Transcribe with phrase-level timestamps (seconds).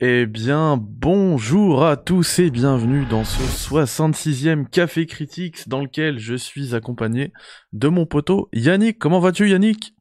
[0.00, 6.36] Eh bien, bonjour à tous et bienvenue dans ce 66e Café Critiques dans lequel je
[6.36, 7.32] suis accompagné
[7.72, 9.00] de mon poteau Yannick.
[9.00, 9.96] Comment vas-tu Yannick?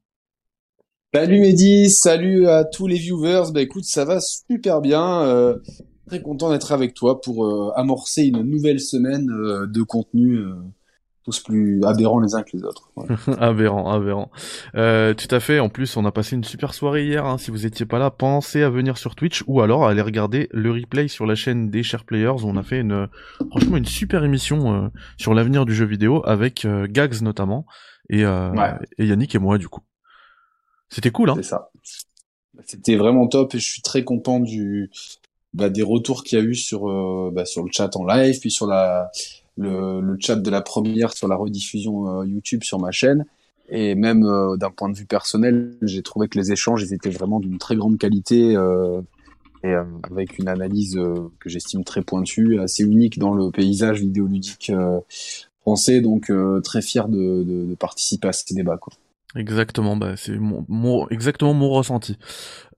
[1.16, 3.52] Salut Eddy, salut à tous les viewers.
[3.52, 5.24] Bah écoute, ça va super bien.
[5.24, 5.58] Euh,
[6.06, 10.38] très content d'être avec toi pour euh, amorcer une nouvelle semaine euh, de contenu
[11.28, 12.90] tous plus aberrants les uns que les autres.
[13.40, 14.32] aberrant, aberrant.
[14.76, 15.60] Euh, tout à fait.
[15.60, 17.26] En plus, on a passé une super soirée hier.
[17.26, 17.38] Hein.
[17.38, 20.48] Si vous étiez pas là, pensez à venir sur Twitch ou alors à aller regarder
[20.52, 22.44] le replay sur la chaîne des Share Players.
[22.44, 23.10] Où on a fait une,
[23.50, 24.88] franchement, une super émission euh,
[25.18, 27.66] sur l'avenir du jeu vidéo avec euh, Gags notamment
[28.10, 28.54] et, euh,
[28.98, 29.82] et Yannick et moi du coup.
[30.88, 31.34] C'était cool, hein.
[31.36, 31.72] C'est ça.
[32.64, 34.92] C'était vraiment top et je suis très content du
[35.54, 36.86] bah, des retours qu'il y a eu sur
[37.34, 39.12] bah, sur le chat en live puis sur la
[39.58, 43.26] le, le, chat de la première sur la rediffusion euh, YouTube sur ma chaîne.
[43.70, 47.10] Et même euh, d'un point de vue personnel, j'ai trouvé que les échanges ils étaient
[47.10, 49.02] vraiment d'une très grande qualité euh,
[49.64, 50.98] et avec une analyse
[51.40, 54.72] que j'estime très pointue, assez unique dans le paysage vidéoludique
[55.62, 56.00] français.
[56.00, 56.32] Donc
[56.64, 58.78] très fier de, de, de, participer à ce débat.
[58.78, 58.94] Quoi.
[59.36, 62.18] Exactement, bah, c'est mon, mon, exactement mon ressenti.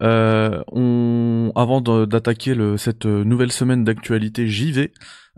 [0.02, 4.92] Euh, on, avant d'attaquer cette nouvelle semaine d'actualité, j'y vais.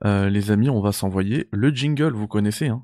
[0.03, 2.83] Les amis, on va s'envoyer le jingle, vous connaissez, hein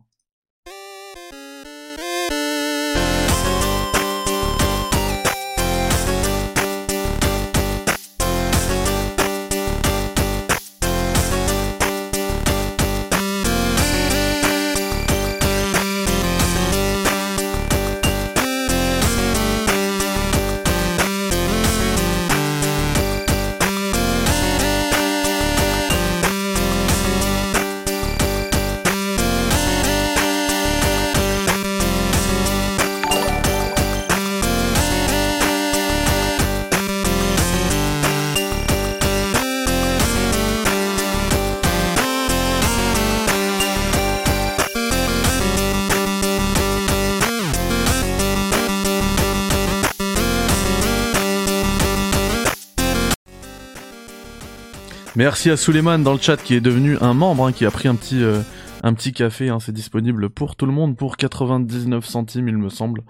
[55.18, 57.88] Merci à Suleiman dans le chat qui est devenu un membre, hein, qui a pris
[57.88, 58.40] un petit, euh,
[58.84, 59.50] un petit café.
[59.50, 63.02] Hein, c'est disponible pour tout le monde pour 99 centimes, il me semble.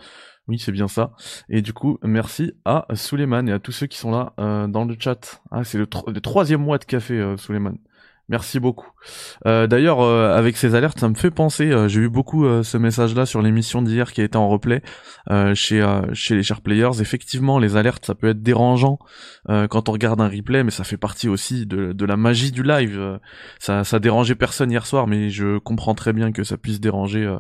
[0.48, 1.12] Oui, c'est bien ça.
[1.50, 4.86] Et du coup, merci à Suleiman et à tous ceux qui sont là euh, dans
[4.86, 5.42] le chat.
[5.52, 5.86] Ah, c'est le,
[6.22, 7.78] troisième mois de café, euh, Suleiman.
[8.30, 8.90] Merci beaucoup.
[9.46, 11.72] Euh, D'ailleurs, euh, avec ces alertes, ça me fait penser.
[11.72, 14.82] Euh, J'ai eu beaucoup euh, ce message-là sur l'émission d'hier qui a été en replay
[15.32, 17.00] euh, chez chez les chers players.
[17.00, 19.00] Effectivement, les alertes, ça peut être dérangeant
[19.48, 22.64] quand on regarde un replay, mais ça fait partie aussi de, de la magie du
[22.64, 23.20] live.
[23.60, 27.34] ça ça dérangeait personne hier soir, mais je comprends très bien que ça puisse déranger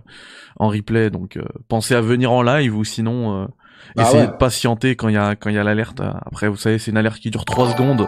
[0.58, 1.10] en replay.
[1.10, 1.38] Donc,
[1.68, 3.50] pensez à venir en live ou sinon.
[3.98, 6.02] Ah essayez de patienter quand il y a quand il y a l'alerte.
[6.02, 8.08] Après, vous savez, c'est une alerte qui dure 3 secondes.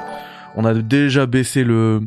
[0.56, 2.01] On a déjà baissé le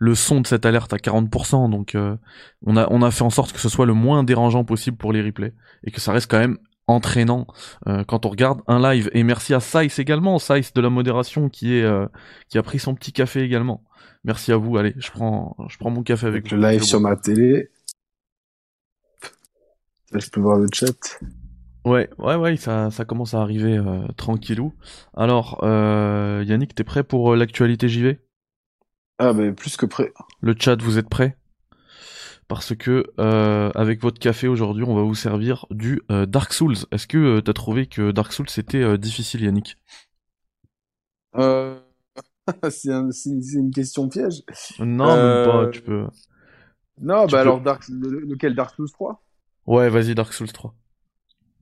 [0.00, 2.16] le son de cette alerte à 40%, donc euh,
[2.64, 5.12] on, a, on a fait en sorte que ce soit le moins dérangeant possible pour
[5.12, 5.52] les replays,
[5.84, 7.46] et que ça reste quand même entraînant
[7.86, 9.10] euh, quand on regarde un live.
[9.12, 12.06] Et merci à Saïs également, Saïs de la modération qui est euh,
[12.48, 13.84] qui a pris son petit café également.
[14.24, 14.78] Merci à vous.
[14.78, 17.70] Allez, je prends je prends mon café avec le live sur ma télé.
[20.14, 21.20] je peux voir le chat.
[21.84, 23.78] Ouais, ouais, ouais, ça, ça commence à arriver
[24.16, 24.72] tranquillou.
[25.14, 28.18] Alors, Yannick, t'es prêt pour l'actualité JV
[29.20, 30.14] ah ben plus que prêt.
[30.40, 31.36] Le chat, vous êtes prêt?
[32.48, 36.74] Parce que euh, avec votre café aujourd'hui, on va vous servir du euh, Dark Souls.
[36.90, 39.76] Est-ce que euh, t'as trouvé que Dark Souls c'était difficile, Yannick?
[41.36, 41.78] Euh...
[42.70, 44.42] c'est un, une question piège.
[44.78, 45.68] Non, même pas.
[45.68, 46.06] Tu peux.
[46.98, 49.22] Non, bah alors Dark, lequel Dark Souls 3
[49.66, 50.74] Ouais, vas-y Dark Souls 3.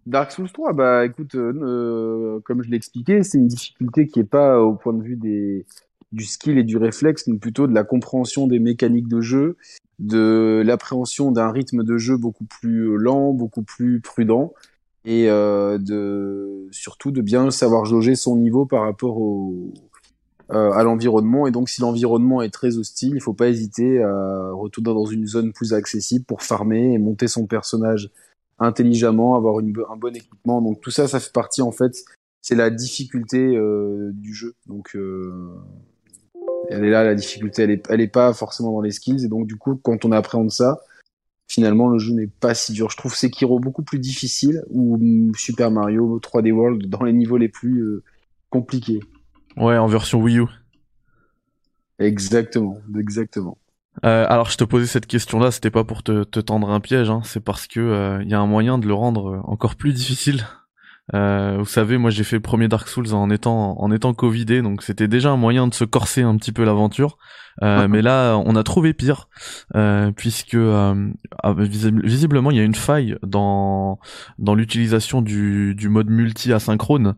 [0.06, 4.60] Dark Souls 3, bah écoute, comme je l'ai expliqué, c'est une difficulté qui est pas
[4.60, 5.66] au point de vue des
[6.12, 9.56] du skill et du réflexe, mais plutôt de la compréhension des mécaniques de jeu,
[9.98, 14.52] de l'appréhension d'un rythme de jeu beaucoup plus lent, beaucoup plus prudent,
[15.04, 19.72] et euh, de surtout de bien savoir jauger son niveau par rapport au,
[20.50, 21.46] euh, à l'environnement.
[21.46, 25.26] Et donc, si l'environnement est très hostile, il faut pas hésiter à retourner dans une
[25.26, 28.10] zone plus accessible pour farmer et monter son personnage
[28.58, 30.60] intelligemment, avoir un bon équipement.
[30.62, 31.92] Donc tout ça, ça fait partie en fait,
[32.40, 34.54] c'est la difficulté euh, du jeu.
[34.66, 35.54] Donc euh,
[36.68, 39.24] elle est là, la difficulté, elle est, elle est pas forcément dans les skills.
[39.24, 40.80] Et donc, du coup, quand on appréhende ça,
[41.48, 42.90] finalement, le jeu n'est pas si dur.
[42.90, 47.48] Je trouve Sekiro beaucoup plus difficile ou Super Mario 3D World dans les niveaux les
[47.48, 48.04] plus euh,
[48.50, 49.00] compliqués.
[49.56, 50.44] Ouais, en version Wii U.
[51.98, 53.58] Exactement, exactement.
[54.04, 57.10] Euh, alors je te posais cette question-là, c'était pas pour te, te, tendre un piège,
[57.10, 59.92] hein, c'est parce que il euh, y a un moyen de le rendre encore plus
[59.92, 60.44] difficile.
[61.14, 64.62] Euh, vous savez, moi j'ai fait le premier Dark Souls en étant en étant covidé,
[64.62, 67.18] donc c'était déjà un moyen de se corser un petit peu l'aventure.
[67.62, 69.28] Euh, mais là, on a trouvé pire,
[69.74, 71.10] euh, puisque euh,
[71.42, 73.98] ah, visiblement il y a une faille dans
[74.38, 77.16] dans l'utilisation du du mode multi asynchrone,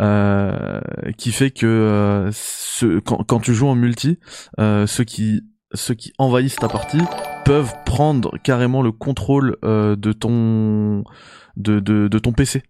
[0.00, 0.80] euh,
[1.18, 4.18] qui fait que ce, quand, quand tu joues en multi,
[4.58, 5.42] ceux qui
[5.74, 7.02] ceux qui envahissent ta partie
[7.44, 11.04] peuvent prendre carrément le contrôle de ton
[11.56, 12.62] de, de, de ton PC.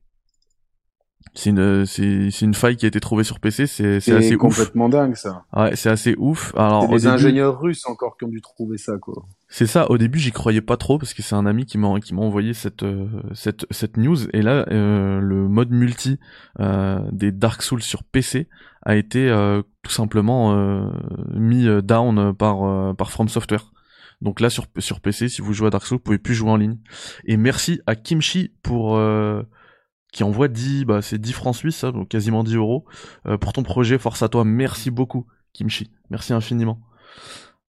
[1.36, 4.88] C'est une, c'est, une faille qui a été trouvée sur PC, c'est, c'est assez complètement
[4.88, 5.44] dingue ça.
[5.52, 6.52] Ouais, c'est assez ouf.
[6.56, 9.24] Alors, c'est des ingénieurs russes encore qui ont dû trouver ça quoi.
[9.48, 9.90] C'est ça.
[9.90, 12.22] Au début, j'y croyais pas trop parce que c'est un ami qui m'a qui m'a
[12.22, 16.18] envoyé cette euh, cette cette news et là euh, le mode multi
[16.60, 18.48] euh, des Dark Souls sur PC
[18.82, 20.88] a été euh, tout simplement euh,
[21.34, 23.72] mis down par par From Software.
[24.22, 26.50] Donc là sur sur PC, si vous jouez à Dark Souls, vous pouvez plus jouer
[26.50, 26.78] en ligne.
[27.24, 28.98] Et merci à Kimchi pour
[30.14, 32.84] qui envoie 10, bah c'est 10 francs suisses, ça, donc quasiment 10 euros,
[33.26, 33.98] euh, pour ton projet.
[33.98, 35.90] Force à toi, merci beaucoup, Kimchi.
[36.08, 36.78] Merci infiniment.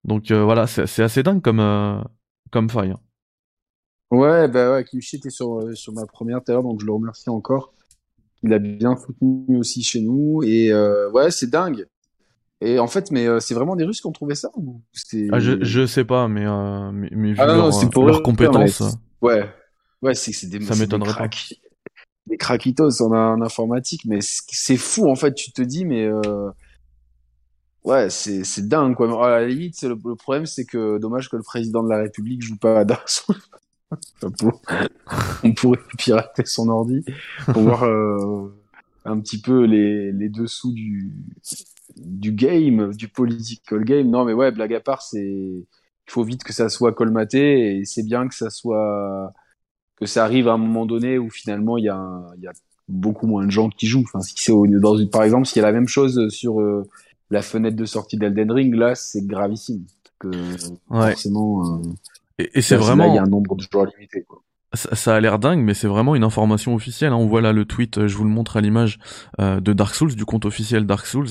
[0.03, 1.99] Donc euh, voilà, c'est assez dingue comme, euh,
[2.51, 2.91] comme faille.
[2.91, 2.99] Hein.
[4.11, 7.73] Ouais, bah ouais, Kimchi était sur, sur ma première terre, donc je le remercie encore.
[8.43, 10.71] Il a bien soutenu aussi chez nous, et
[11.11, 11.87] ouais, c'est dingue.
[12.61, 14.81] Et en fait, mais c'est vraiment des Russes qui ont trouvé ça ou
[15.31, 16.45] ah, je, je sais pas, mais,
[16.93, 18.83] mais, mais vu ah leur, leurs compétences.
[19.19, 19.49] Ouais,
[20.03, 21.27] ouais, c'est des, ça m'étonnerait pas
[22.27, 25.33] des craquitos en, en, informatique, mais c'est fou en fait.
[25.33, 26.49] Tu te dis, mais euh...
[27.83, 29.29] ouais, c'est dingue quoi.
[29.29, 32.57] La limite, le, le problème, c'est que dommage que le président de la République joue
[32.57, 33.35] pas à Dark Souls.
[35.43, 37.05] on pourrait pirater son ordi
[37.45, 38.51] pour voir euh,
[39.05, 41.13] un petit peu les, les dessous du
[41.97, 44.09] du game, du political game.
[44.09, 47.85] Non, mais ouais, blague à part, c'est il faut vite que ça soit colmaté et
[47.85, 49.33] c'est bien que ça soit
[49.97, 52.53] que ça arrive à un moment donné où finalement il y a, il y a
[52.87, 54.03] beaucoup moins de gens qui jouent.
[54.03, 56.87] Enfin, si c'est dans une, par exemple, s'il y a la même chose sur euh,
[57.31, 59.85] la fenêtre de sortie d'Elden Ring, là, c'est gravissime.
[60.19, 61.11] Que, ouais.
[61.11, 61.79] Forcément.
[61.79, 61.81] Euh,
[62.39, 63.07] et, et c'est vraiment.
[63.07, 64.23] Il y a un nombre de joueurs limité.
[64.23, 64.41] Quoi
[64.75, 67.11] ça, a l'air dingue, mais c'est vraiment une information officielle.
[67.13, 67.17] Hein.
[67.17, 68.99] On voit là le tweet, euh, je vous le montre à l'image
[69.39, 71.27] euh, de Dark Souls, du compte officiel Dark Souls,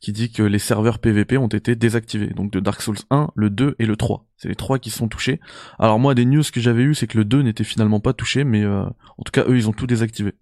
[0.00, 2.28] qui dit que les serveurs PVP ont été désactivés.
[2.28, 4.26] Donc de Dark Souls 1, le 2 et le 3.
[4.36, 5.40] C'est les trois qui sont touchés.
[5.78, 8.44] Alors moi, des news que j'avais eu, c'est que le 2 n'était finalement pas touché,
[8.44, 10.32] mais euh, en tout cas, eux, ils ont tout désactivé.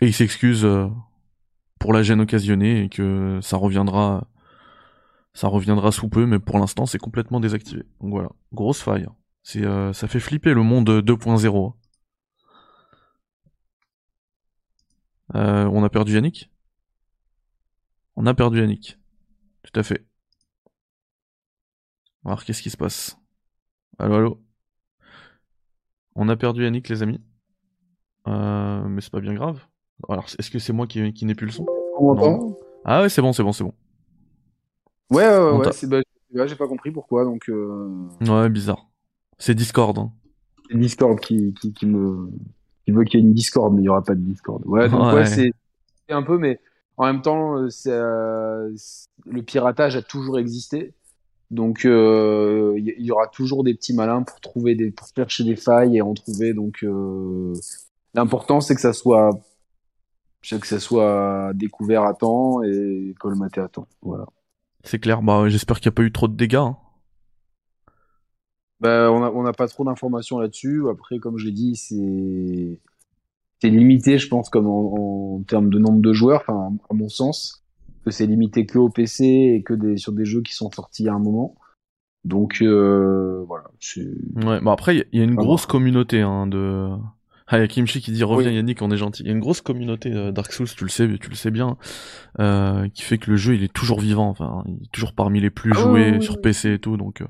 [0.00, 0.66] Et ils s'excusent
[1.78, 4.26] pour la gêne occasionnée et que ça reviendra
[5.34, 7.84] ça reviendra sous peu, mais pour l'instant, c'est complètement désactivé.
[8.00, 9.06] Donc voilà, grosse faille.
[9.42, 11.74] C'est, euh, ça fait flipper le monde 2.0.
[15.34, 16.50] Euh, on a perdu Yannick?
[18.16, 18.98] On a perdu Yannick.
[19.62, 20.06] Tout à fait.
[22.24, 23.18] Alors qu'est-ce qui se passe
[23.98, 24.42] Allô, allô?
[26.14, 27.20] On a perdu Yannick, les amis.
[28.28, 29.66] Euh, mais c'est pas bien grave.
[30.08, 31.66] Alors, est-ce que c'est moi qui, qui n'ai plus le son?
[32.84, 33.74] Ah ouais, c'est bon, c'est bon, c'est bon.
[35.10, 36.00] Ouais, ouais, ouais, c'est, bah,
[36.46, 37.48] j'ai pas compris pourquoi, donc.
[37.48, 38.08] Euh...
[38.22, 38.86] Ouais, bizarre.
[39.38, 39.98] C'est Discord.
[39.98, 40.12] Hein.
[40.70, 42.30] C'est Discord qui, qui, qui me,
[42.84, 44.62] qui veut qu'il y ait une Discord, mais il y aura pas de Discord.
[44.66, 45.52] Ouais, donc ouais, c'est,
[46.08, 46.60] un peu, mais
[46.96, 48.70] en même temps, euh, c'est, euh,
[49.26, 50.94] le piratage a toujours existé.
[51.50, 55.56] Donc, euh, il y, aura toujours des petits malins pour trouver des, pour chercher des
[55.56, 56.54] failles et en trouver.
[56.54, 57.52] Donc, euh,
[58.14, 59.38] l'important, c'est que ça soit,
[60.48, 63.86] que ça soit découvert à temps et colmaté à temps.
[64.00, 64.24] Voilà.
[64.82, 66.56] C'est clair, bah j'espère qu'il n'y a pas eu trop de dégâts.
[66.56, 66.76] Hein.
[68.80, 70.82] Bah, on n'a pas trop d'informations là-dessus.
[70.90, 72.80] Après, comme je l'ai dit, c'est
[73.60, 77.64] c'est limité, je pense, comme en, termes de nombre de joueurs, enfin, à mon sens,
[78.04, 81.08] que c'est limité que au PC et que des, sur des jeux qui sont sortis
[81.08, 81.54] à un moment.
[82.24, 83.70] Donc euh, voilà.
[84.44, 86.88] Ouais, bah après, il y, a une grosse communauté hein, de
[87.52, 89.22] ah, y a Kimchi qui dit reviens Yannick, on est gentil.
[89.22, 91.50] Il y a une grosse communauté euh, Dark Souls, tu le sais, tu le sais
[91.50, 91.76] bien,
[92.40, 95.38] euh, qui fait que le jeu il est toujours vivant, enfin, il est toujours parmi
[95.38, 97.26] les plus ah joués sur PC et tout, donc euh,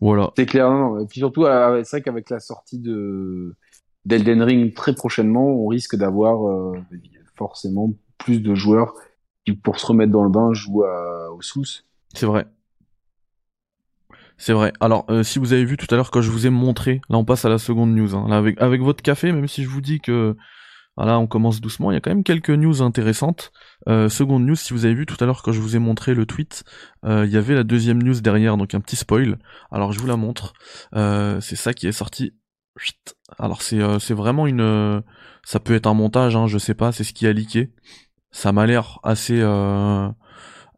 [0.00, 0.32] voilà.
[0.36, 3.54] C'est clair, non, Et puis surtout, c'est vrai qu'avec la sortie de
[4.04, 6.74] d'Elden Ring très prochainement, on risque d'avoir
[7.36, 8.94] forcément plus de joueurs
[9.44, 11.64] qui, pour se remettre dans le bain, jouent à, au Souls.
[12.12, 12.46] C'est vrai.
[14.38, 14.72] C'est vrai.
[14.80, 17.16] Alors, euh, si vous avez vu tout à l'heure quand je vous ai montré, là
[17.16, 18.14] on passe à la seconde news.
[18.14, 18.26] Hein.
[18.28, 20.36] Là, avec, votre café, même si je vous dis que
[20.96, 23.52] voilà, on commence doucement, il y a quand même quelques news intéressantes.
[23.88, 26.14] Euh, seconde news, si vous avez vu tout à l'heure quand je vous ai montré
[26.14, 26.64] le tweet,
[27.04, 29.38] euh, il y avait la deuxième news derrière, donc un petit spoil.
[29.70, 30.52] Alors je vous la montre.
[30.92, 32.32] c'est ça qui est sorti.
[33.38, 35.02] Alors c'est c'est vraiment une,
[35.44, 37.72] ça peut être un montage, hein, je sais pas, c'est ce qui a leaké.
[38.30, 39.40] Ça m'a l'air assez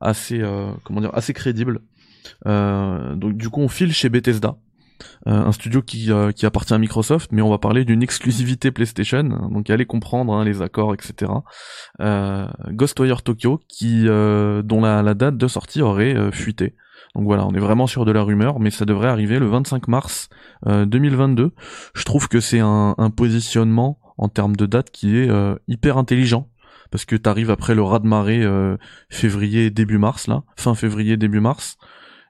[0.01, 0.43] assez
[0.85, 1.81] comment dire assez crédible.
[2.47, 4.57] Euh, donc du coup on file chez Bethesda.
[5.27, 9.69] un studio qui, qui appartient à Microsoft, mais on va parler d'une exclusivité PlayStation, donc
[9.69, 11.33] allez comprendre hein, les accords, etc.
[12.71, 16.75] Ghostwire Tokyo, qui dont la, la, date de sortie aurait fuité.
[17.15, 19.89] Donc voilà, on est vraiment sur de la rumeur, mais ça devrait arriver le 25
[19.89, 20.29] mars
[20.67, 21.53] 2022.
[21.95, 25.29] Je trouve que c'est un, un positionnement en termes de date qui est
[25.67, 26.49] hyper intelligent
[26.95, 28.77] parce que t'arrives après le raz de marée euh,
[29.11, 31.77] février début mars là, fin février début mars,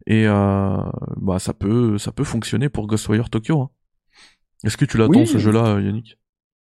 [0.06, 0.76] et euh,
[1.16, 3.60] bah ça peut ça peut fonctionner pour Ghostwire Tokyo.
[3.60, 3.70] Hein.
[4.64, 6.18] Est-ce que tu l'attends ce jeu-là, Yannick?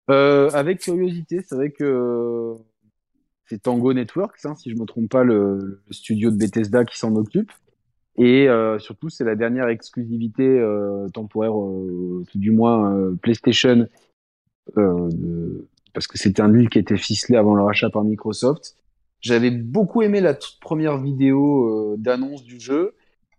[0.09, 2.53] Euh, Avec curiosité, c'est vrai que
[3.45, 7.15] c'est Tango Networks, hein, si je me trompe pas, le, studio de Bethesda qui s'en
[7.15, 7.51] occupe.
[8.17, 8.47] Et
[8.79, 10.61] surtout, c'est la dernière exclusivité
[11.13, 13.87] temporaire, tout du moins PlayStation,
[14.75, 18.75] de, parce que c'était un deal qui était ficelé avant le rachat par Microsoft.
[19.21, 22.93] J'avais beaucoup aimé la toute première vidéo euh, d'annonce du jeu,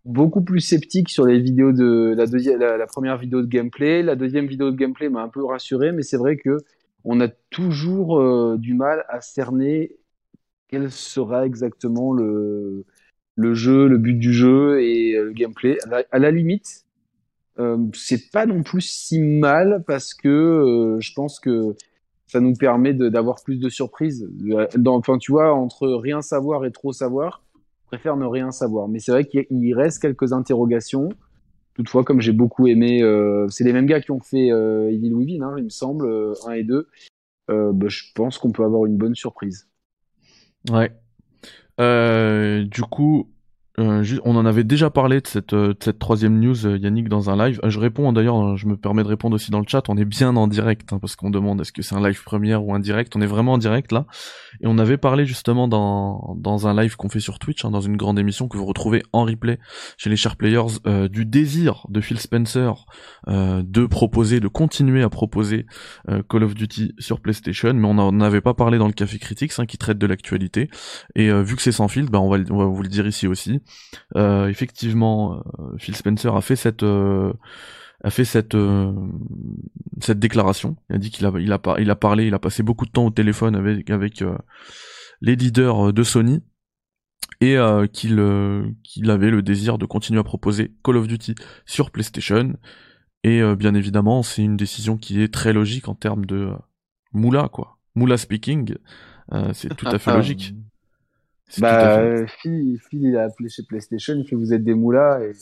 [0.04, 4.02] beaucoup plus sceptique sur les vidéos de la deuxième, la, première vidéo de gameplay.
[4.02, 6.58] La deuxième vidéo de gameplay m'a un peu rassuré, mais c'est vrai que
[7.04, 9.96] on a toujours euh, du mal à cerner
[10.68, 12.84] quel sera exactement le
[13.54, 15.78] jeu, le but du jeu et euh, le gameplay.
[16.10, 16.84] À la, limite,
[17.58, 21.76] euh, c'est pas non plus si mal parce que je pense que
[22.26, 24.28] ça nous permet d'avoir plus de surprises.
[24.76, 27.43] Dans, enfin, tu vois, entre rien savoir et trop savoir,
[27.94, 28.88] préfère ne rien savoir.
[28.88, 31.08] Mais c'est vrai qu'il reste quelques interrogations.
[31.74, 35.12] Toutefois, comme j'ai beaucoup aimé, euh, c'est les mêmes gars qui ont fait euh, Evil
[35.12, 36.88] Within, hein, il me semble, 1 euh, et 2.
[37.50, 39.68] Euh, bah, je pense qu'on peut avoir une bonne surprise.
[40.70, 40.90] Ouais.
[41.78, 43.28] du coup,
[43.80, 47.36] euh, on en avait déjà parlé de cette, euh, troisième news, euh, Yannick, dans un
[47.36, 47.60] live.
[47.64, 49.88] Je réponds d'ailleurs, je me permets de répondre aussi dans le chat.
[49.88, 52.64] On est bien en direct hein, parce qu'on demande est-ce que c'est un live première
[52.64, 53.16] ou un direct.
[53.16, 54.06] On est vraiment en direct là.
[54.60, 57.96] Et on avait parlé justement dans, un live qu'on fait sur Twitch, hein, dans une
[57.96, 59.58] grande émission que vous retrouvez en replay
[59.96, 60.78] chez les chers players,
[61.10, 62.86] du désir de Phil Spencer
[63.26, 65.66] de proposer, de continuer à proposer
[66.28, 67.74] Call of Duty sur PlayStation.
[67.74, 70.70] Mais on n'en avait pas parlé dans le Café Critics hein, qui traite de l'actualité.
[71.16, 73.60] Et vu que c'est sans fil, bah, on va vous le dire ici aussi.
[74.16, 77.32] Euh, effectivement, euh, Phil Spencer a fait cette euh,
[78.02, 78.56] a fait cette
[80.00, 80.76] cette déclaration.
[80.90, 82.90] Il a dit qu'il a il a il a parlé, il a passé beaucoup de
[82.90, 84.22] temps au téléphone avec avec
[85.22, 86.42] les leaders de Sony
[87.40, 87.56] et
[87.92, 88.22] qu'il
[88.82, 92.54] qu'il avait le désir de continuer à proposer Call of Duty sur PlayStation.
[93.22, 96.52] Et bien évidemment, c'est une décision qui est très logique en termes de
[97.12, 97.78] moula quoi.
[97.94, 98.74] Moula speaking,
[99.54, 100.54] c'est tout à fait logique.
[101.60, 105.32] Bah, Phil, Phil, il a appelé chez PlayStation, il fait vous êtes des moulas, et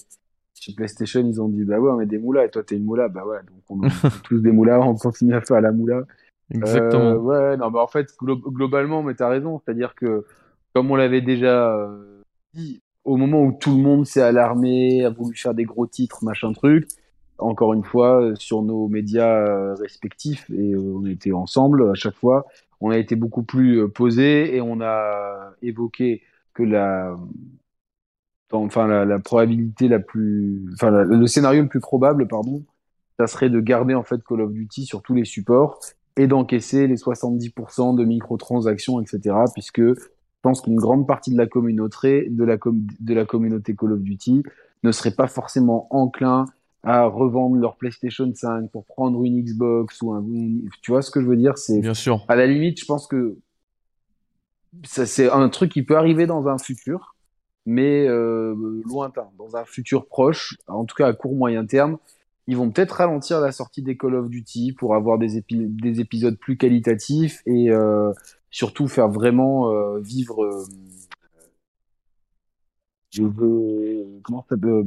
[0.59, 2.85] chez PlayStation, ils ont dit bah ouais, on est des moulas, et toi t'es une
[2.85, 6.03] moula, bah ouais, donc on est tous des moulas, on continue à faire la moula.
[6.51, 7.03] Exactement.
[7.03, 10.25] Euh, ouais, non, bah en fait, globalement, mais t'as raison, c'est-à-dire que,
[10.75, 12.23] comme on l'avait déjà euh,
[12.55, 16.25] dit, au moment où tout le monde s'est alarmé, a voulu faire des gros titres,
[16.25, 16.89] machin truc,
[17.39, 22.47] encore une fois, sur nos médias euh, respectifs, et on était ensemble à chaque fois,
[22.81, 26.23] on a été beaucoup plus euh, posé et on a évoqué
[26.55, 27.17] que la,
[28.51, 32.65] enfin la, probabilité la plus, enfin le scénario le plus probable, pardon,
[33.19, 35.81] ça serait de garder en fait Call of Duty sur tous les supports
[36.17, 39.37] et d'encaisser les 70% de microtransactions, etc.
[39.55, 39.95] Puisque je
[40.43, 44.43] pense qu'une grande partie de la communauté, de la, de la communauté Call of Duty
[44.83, 46.47] ne serait pas forcément enclin
[46.83, 50.25] à revendre leur PlayStation 5 pour prendre une Xbox ou un
[50.83, 51.57] tu vois ce que je veux dire?
[51.57, 53.39] C'est bien sûr à la limite je pense que
[54.85, 57.15] c'est un truc qui peut arriver dans un futur
[57.65, 58.55] mais euh,
[58.87, 61.99] lointain dans un futur proche en tout cas à court moyen terme
[62.49, 66.37] ils vont peut-être ralentir la sortie des Call of Duty pour avoir des, des épisodes
[66.37, 68.13] plus qualitatifs et euh,
[68.51, 70.67] surtout faire vraiment euh, vivre
[73.11, 74.85] je veux comment ça peut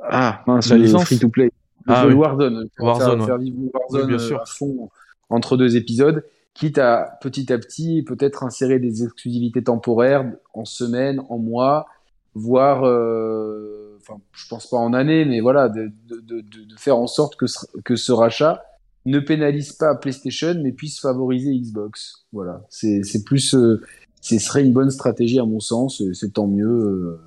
[0.00, 1.50] ah, mince, la free to play.
[1.86, 2.68] Ah, Warzone.
[2.78, 4.40] Warzone, faire, vivre Warzone bien sûr.
[4.40, 4.90] À fond
[5.30, 6.24] entre deux épisodes,
[6.58, 11.86] quitte à petit à petit peut-être insérer des exclusivités temporaires en semaine, en mois,
[12.34, 16.98] voire, euh, enfin, je pense pas en année, mais voilà, de, de, de, de, faire
[16.98, 18.60] en sorte que ce, que ce rachat
[19.06, 22.26] ne pénalise pas PlayStation, mais puisse favoriser Xbox.
[22.32, 23.80] Voilà, c'est plus, euh,
[24.20, 26.66] ce serait une bonne stratégie à mon sens, c'est tant mieux.
[26.66, 27.20] Euh,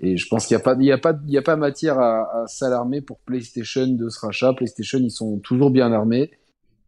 [0.00, 1.56] et je pense qu'il n'y a pas, il y a pas, il y a pas
[1.56, 4.52] matière à, à s'alarmer pour PlayStation de ce rachat.
[4.52, 6.30] PlayStation, ils sont toujours bien armés.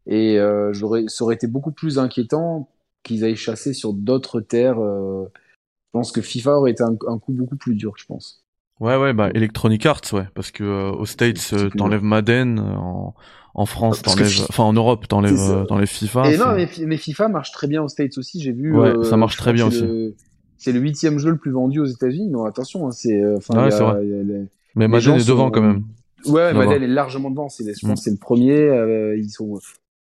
[0.07, 2.69] Et euh, j'aurais, ça aurait été beaucoup plus inquiétant
[3.03, 4.79] qu'ils aillent chasser sur d'autres terres.
[4.81, 8.45] Euh, je pense que FIFA aurait été un, un, coup beaucoup plus dur, je pense.
[8.81, 13.15] Ouais, ouais, bah Electronic Arts, ouais, parce que euh, aux States, euh, t'enlèves Madden, en,
[13.55, 16.31] en France, t'enlèves, enfin en Europe, t'enlèves, t'enlèves FIFA.
[16.31, 18.43] Et non, mais, mais, FIFA marche très bien aux States aussi.
[18.43, 18.77] J'ai vu.
[18.77, 20.15] Ouais, ça marche très bien aussi
[20.59, 22.29] c'est le huitième jeu le plus vendu aux États-Unis.
[22.29, 25.85] Non, attention, hein, c'est, euh, enfin, Mais les Madden gens est devant sont- quand même.
[26.25, 27.49] Ouais, Madden est largement devant.
[27.49, 27.91] C'est, je Mm.
[27.91, 28.57] pense que c'est le premier.
[28.59, 29.59] euh, ils sont.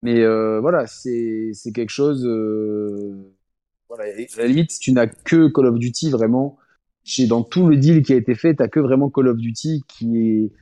[0.03, 2.25] Mais euh, voilà, c'est quelque chose.
[2.27, 3.33] euh,
[3.89, 6.57] Voilà, à la limite, tu n'as que Call of Duty vraiment.
[7.05, 9.83] Chez, dans tout le deal qui a été fait, t'as que vraiment Call of Duty
[9.89, 10.53] qui est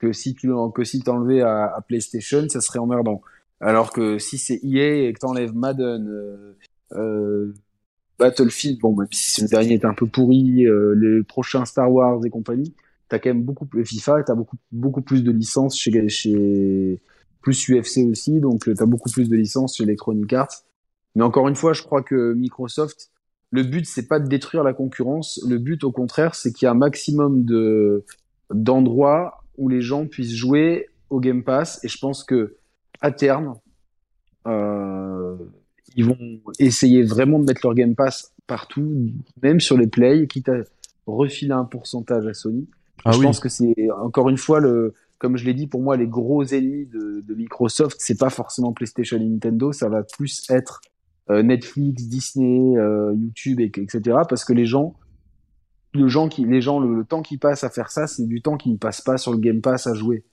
[0.00, 3.22] que si tu que si t'enlevais à, à PlayStation, ça serait emmerdant.
[3.60, 6.56] Alors que si c'est EA et que t'enlèves Madden, euh,
[6.94, 7.54] euh,
[8.18, 12.24] Battlefield, bon même si le dernier est un peu pourri, euh, les prochains Star Wars
[12.26, 12.74] et compagnie,
[13.08, 17.00] t'as quand même beaucoup plus FIFA, t'as beaucoup beaucoup plus de licences chez chez
[17.42, 20.62] plus UFC aussi, donc euh, t'as beaucoup plus de licences chez Electronic Arts.
[21.14, 23.10] Mais encore une fois, je crois que Microsoft,
[23.50, 26.68] le but c'est pas de détruire la concurrence, le but au contraire c'est qu'il y
[26.68, 28.04] ait un maximum de
[28.50, 32.56] d'endroits où les gens puissent jouer au Game Pass, et je pense que
[33.00, 33.56] à terme,
[34.46, 35.36] euh,
[35.96, 36.16] ils vont
[36.58, 39.10] essayer vraiment de mettre leur Game Pass partout,
[39.42, 40.62] même sur les plays, quitte à
[41.06, 42.68] refiler un pourcentage à Sony.
[43.04, 43.24] Ah je oui.
[43.24, 46.42] pense que c'est encore une fois le, comme je l'ai dit, pour moi les gros
[46.42, 50.80] ennemis de, de Microsoft, c'est pas forcément PlayStation et Nintendo, ça va plus être
[51.30, 54.00] euh, Netflix, Disney, euh, YouTube, et, etc.
[54.28, 54.96] Parce que les gens,
[55.94, 56.08] le
[56.44, 59.00] les gens, le, temps qu'ils passent à faire ça, c'est du temps qu'ils ne passent
[59.00, 60.24] pas sur le Game Pass à jouer.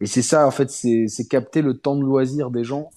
[0.00, 2.90] Et c'est ça, en fait, c'est capter le temps de loisir des gens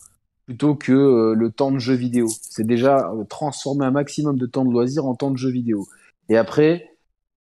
[0.47, 2.25] plutôt que euh, le temps de jeu vidéo.
[2.41, 5.85] C'est déjà transformer un maximum de temps de loisir en temps de jeu vidéo.
[6.27, 6.94] Et après,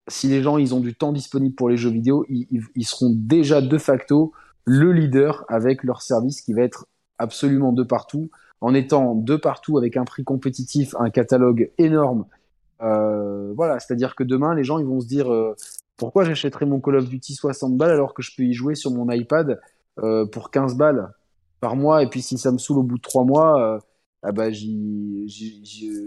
[0.09, 3.61] si les gens ils ont du temps disponible pour les jeux vidéo, ils, seront déjà
[3.61, 4.33] de facto
[4.65, 6.87] le leader avec leur service qui va être
[7.19, 8.31] absolument de partout,
[8.61, 12.27] en étant de partout avec un prix compétitif, un catalogue énorme.
[12.83, 15.55] Euh, voilà, c'est-à-dire que demain, les gens vont se dire euh,
[15.97, 18.91] pourquoi j'achèterais mon Call of Duty 60 balles alors que je peux y jouer sur
[18.91, 19.61] mon iPad
[20.01, 21.13] euh, pour 15 balles
[21.61, 22.03] par mois?
[22.03, 23.81] Et puis si ça me saoule au bout de trois mois,
[24.25, 24.49] ah bah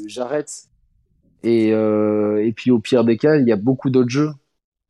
[0.07, 0.67] j'arrête.
[1.45, 4.31] Et, euh, et puis au pire des cas, il y a beaucoup d'autres jeux.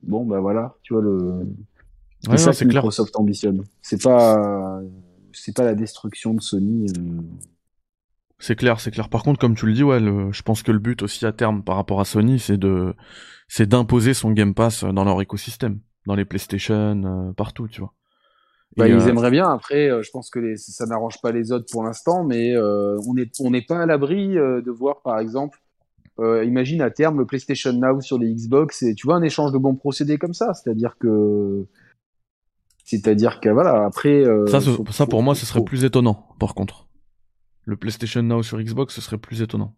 [0.04, 1.34] Bon bah voilà, tu vois le.
[2.22, 2.82] C'est Ouais, ça non, que clair.
[2.82, 3.64] Microsoft ambitionne.
[3.82, 4.82] C'est pas,
[5.34, 6.88] c'est pas la destruction de Sony.
[6.98, 7.22] euh.
[8.40, 9.10] C'est clair, c'est clair.
[9.10, 11.32] Par contre, comme tu le dis, ouais, le- je pense que le but aussi à
[11.32, 12.94] terme par rapport à Sony, c'est de,
[13.48, 17.94] c'est d'imposer son Game Pass dans leur écosystème, dans les PlayStation, euh, partout, tu vois.
[18.78, 19.50] Bah, ils aimeraient bien.
[19.50, 23.32] Après, je pense que les- ça n'arrange pas les autres pour l'instant, mais on n'est
[23.40, 25.60] on n'est pas à l'abri de voir, par exemple,
[26.20, 29.52] euh, imagine à terme le PlayStation Now sur les Xbox et tu vois un échange
[29.52, 30.54] de bons procédés comme ça.
[30.54, 31.66] C'est-à-dire que,
[32.84, 33.86] c'est-à-dire que voilà.
[33.86, 36.30] Après, euh, ça, ce- faut- ça pour faut- moi, ce serait faut- plus étonnant.
[36.40, 36.88] Par contre,
[37.66, 39.76] le PlayStation Now sur Xbox, ce serait plus étonnant.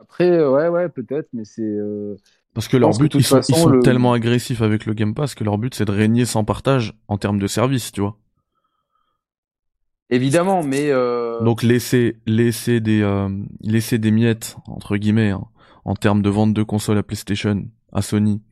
[0.00, 1.62] Après, euh, ouais, ouais, peut-être, mais c'est.
[1.62, 2.16] euh,
[2.52, 4.94] Parce que leur que but, ils sont, ils façon, sont le- tellement agressifs avec le
[4.94, 8.00] Game Pass que leur but, c'est de régner sans partage en termes de service, tu
[8.00, 8.16] vois.
[10.10, 13.28] Évidemment, mais euh, Donc laisser, laisser des, euh,
[13.62, 15.44] laisser des miettes entre guillemets hein,
[15.84, 18.42] en termes de vente de consoles à PlayStation, à Sony,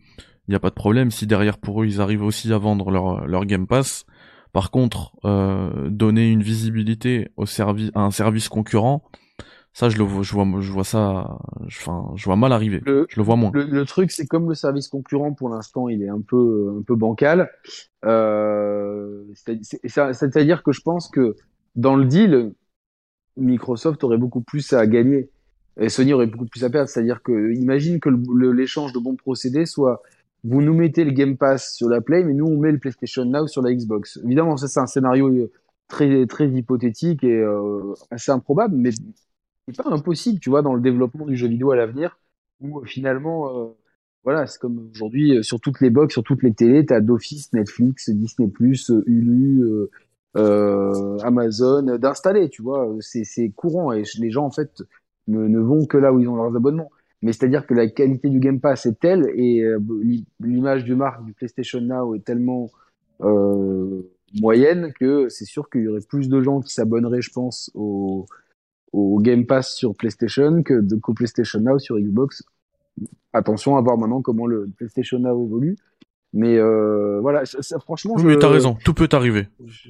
[0.48, 1.10] il y a pas de problème.
[1.10, 4.06] Si derrière pour eux ils arrivent aussi à vendre leur leur Game Pass.
[4.52, 9.02] Par contre, euh, donner une visibilité au service, à un service concurrent,
[9.74, 12.80] ça je le vois, je vois, je vois ça, enfin, je vois mal arriver.
[12.84, 13.50] le, Je le vois moins.
[13.54, 16.82] Le, le truc, c'est comme le service concurrent pour l'instant, il est un peu, un
[16.82, 17.50] peu bancal.
[18.04, 21.36] Euh, c'est- c'est- c'est- C'est-à-dire que je pense que
[21.74, 22.52] dans le deal,
[23.36, 25.30] Microsoft aurait beaucoup plus à gagner
[25.80, 26.88] et Sony aurait beaucoup plus à perdre.
[26.88, 28.10] C'est-à-dire que, imagine que
[28.52, 30.02] l'échange de bons procédés soit
[30.44, 33.24] vous nous mettez le Game Pass sur la Play, mais nous on met le PlayStation
[33.24, 34.18] Now sur la Xbox.
[34.24, 35.50] Évidemment, ça c'est un scénario euh,
[35.88, 38.90] très très hypothétique et euh, assez improbable, mais
[39.66, 42.18] c'est pas impossible, tu vois, dans le développement du jeu vidéo à l'avenir,
[42.60, 43.76] où euh, finalement, euh,
[44.24, 47.52] voilà, c'est comme aujourd'hui euh, sur toutes les box, sur toutes les télés, t'as d'office
[47.52, 49.62] Netflix, Disney+, euh, Hulu,
[51.22, 54.82] Amazon, d'installer, tu vois, c'est courant et les gens en fait
[55.28, 56.90] ne, vont que là où ils ont leurs abonnements.
[57.22, 59.62] Mais c'est-à-dire que la qualité du Game Pass est telle et
[60.02, 62.70] l'i- l'image du marque du PlayStation Now est tellement
[64.40, 68.26] moyenne que c'est sûr qu'il y aurait plus de gens qui s'abonneraient, je pense, au,
[68.92, 72.42] au Game Pass sur PlayStation que de, qu'au PlayStation Now sur Xbox.
[73.32, 75.76] Attention à voir maintenant comment le PlayStation Now évolue.
[76.34, 79.48] Mais euh, voilà, ça, ça, franchement, Oui, je, mais t'as raison, tout peut arriver.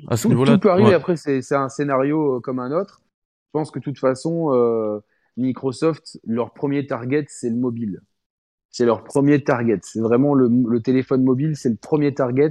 [0.08, 0.88] À ce tout, niveau-là, tout peut arriver.
[0.88, 0.94] ouais.
[0.94, 3.00] Après, c'est c'est un scénario euh, comme un autre.
[3.46, 4.98] Je pense que de toute façon, euh,
[5.36, 8.00] Microsoft, leur premier target, c'est le mobile.
[8.70, 9.78] C'est leur premier target.
[9.82, 12.50] C'est vraiment le, le téléphone mobile, c'est le premier target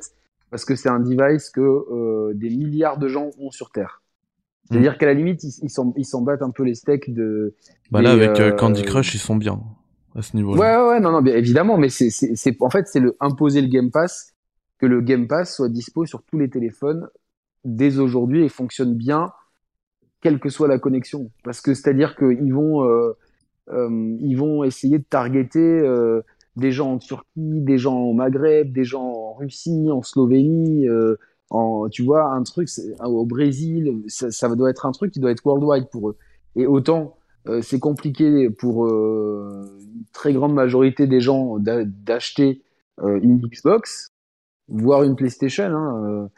[0.51, 4.00] parce que c'est un device que euh, des milliards de gens ont sur Terre.
[4.69, 7.55] C'est-à-dire qu'à la limite, ils s'en ils battent un peu les steaks de.
[7.91, 9.61] Bah là, des, avec euh, euh, Candy Crush, ils sont bien
[10.15, 10.59] à ce niveau-là.
[10.59, 13.91] ouais, ouais, non, non, bien évidemment, mais c'est, en fait, c'est le imposer le Game
[13.91, 14.33] Pass,
[14.77, 17.07] que le Game Pass soit dispo sur tous les téléphones
[17.63, 19.31] dès aujourd'hui et fonctionne bien,
[20.21, 21.31] quelle que soit la connexion.
[21.43, 23.13] Parce que c'est-à-dire qu'ils vont, euh,
[23.69, 26.21] euh, ils vont essayer de targeter euh,
[26.55, 31.17] des gens en Turquie, des gens au Maghreb, des gens en Russie, en Slovénie, euh,
[31.51, 32.69] en, tu vois, un truc
[33.03, 36.17] au Brésil, ça, ça, doit être un truc qui doit être worldwide pour eux.
[36.55, 37.15] Et autant
[37.47, 42.61] euh, c'est compliqué pour euh, une très grande majorité des gens d'acheter
[43.01, 44.13] euh, une Xbox,
[44.67, 46.29] voire une PlayStation, hein,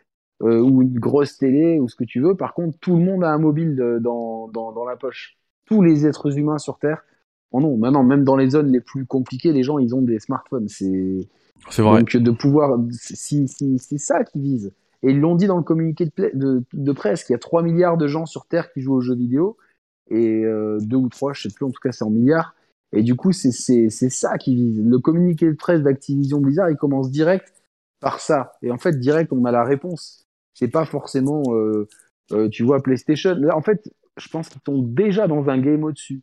[0.42, 2.36] ou une grosse télé, ou ce que tu veux.
[2.36, 5.38] Par contre, tout le monde a un mobile dans, dans, dans la poche.
[5.66, 7.04] Tous les êtres humains sur Terre
[7.52, 10.20] Oh non, maintenant, même dans les zones les plus compliquées, les gens, ils ont des
[10.20, 10.68] smartphones.
[10.68, 11.28] C'est
[11.78, 12.00] vrai.
[12.00, 12.78] Donc, de pouvoir.
[12.92, 13.48] C'est
[13.98, 14.74] ça qu'ils visent.
[15.04, 17.62] Et ils l'ont dit dans le communiqué de, de, de presse qu'il y a 3
[17.62, 19.58] milliards de gens sur Terre qui jouent aux jeux vidéo.
[20.10, 22.56] Et euh, deux ou trois, je sais plus, en tout cas, c'est en milliards.
[22.94, 23.52] Et du coup, c'est
[23.90, 24.82] ça qu'ils visent.
[24.84, 27.54] Le communiqué de presse d'Activision Blizzard, il commence direct
[28.00, 28.54] par ça.
[28.62, 30.28] Et en fait, direct, on a la réponse.
[30.54, 31.88] C'est pas forcément, euh,
[32.32, 33.36] euh, tu vois, PlayStation.
[33.36, 36.22] Là, en fait, je pense qu'ils sont déjà dans un game au-dessus.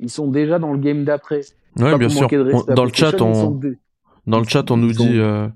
[0.00, 1.42] Ils sont déjà dans le game d'après.
[1.76, 2.28] Ouais, bien sûr.
[2.68, 3.60] dans le chat, on,
[4.26, 5.48] dans le chat, on nous dit, euh,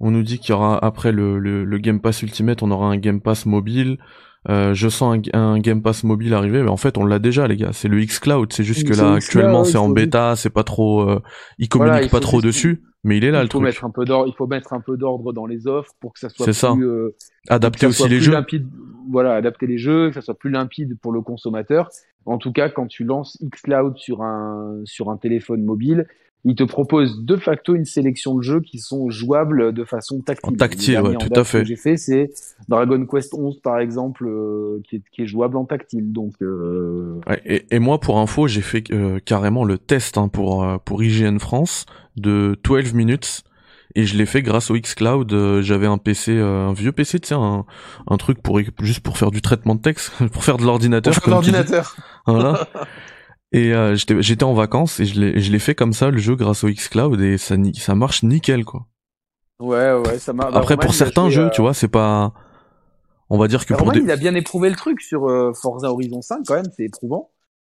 [0.00, 2.86] on nous dit qu'il y aura après le, le, le, Game Pass Ultimate, on aura
[2.86, 3.98] un Game Pass mobile.
[4.48, 7.56] Euh, je sens un, Game Pass mobile arriver, mais en fait, on l'a déjà, les
[7.56, 7.72] gars.
[7.72, 8.52] C'est le X Cloud.
[8.52, 11.20] C'est juste que là, actuellement, c'est en bêta, c'est pas trop, euh,
[11.58, 13.62] il communique pas trop dessus, mais il est là, le truc.
[13.62, 16.20] Mettre un peu d'ordre, il faut mettre un peu d'ordre dans les offres pour que
[16.20, 16.72] ça soit plus, ça.
[16.72, 17.14] Euh,
[17.48, 18.32] adapter aussi les jeux.
[18.32, 18.68] Limpide,
[19.10, 21.88] voilà, adapter les jeux, que ça soit plus limpide pour le consommateur.
[22.24, 26.06] En tout cas, quand tu lances xCloud sur un, sur un téléphone mobile,
[26.44, 30.52] il te propose de facto une sélection de jeux qui sont jouables de façon tactile.
[30.52, 31.58] En tactile, ouais, tout à fait.
[31.58, 32.30] Ce que j'ai fait, c'est
[32.68, 36.12] Dragon Quest 11 par exemple, euh, qui, est, qui, est, jouable en tactile.
[36.12, 36.34] Donc.
[36.42, 37.20] Euh...
[37.28, 40.78] Ouais, et, et, moi, pour info, j'ai fait euh, carrément le test hein, pour euh,
[40.84, 43.44] pour IGN France de 12 minutes
[43.94, 45.32] et je l'ai fait grâce au xCloud.
[45.32, 47.64] Euh, j'avais un PC, euh, un vieux PC, tu sais, un,
[48.06, 51.12] un truc pour juste pour faire du traitement de texte, pour faire de l'ordinateur.
[51.12, 51.96] Pour faire de l'ordinateur.
[52.26, 52.68] Voilà.
[53.52, 56.68] et euh, j'étais en vacances et je l'ai fait comme ça le jeu grâce au
[56.68, 58.86] xCloud et ça ça marche nickel quoi.
[59.60, 60.54] Ouais ouais ça marche.
[60.54, 62.32] Après pour certains jeux, tu vois, c'est pas
[63.30, 64.00] on va dire que pour des...
[64.00, 65.26] il a bien éprouvé le truc sur
[65.60, 67.30] Forza Horizon 5 quand même, c'est éprouvant.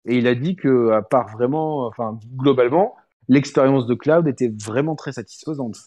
[0.08, 2.96] Et il a dit que à part vraiment enfin globalement,
[3.28, 5.78] l'expérience de cloud était vraiment très satisfaisante.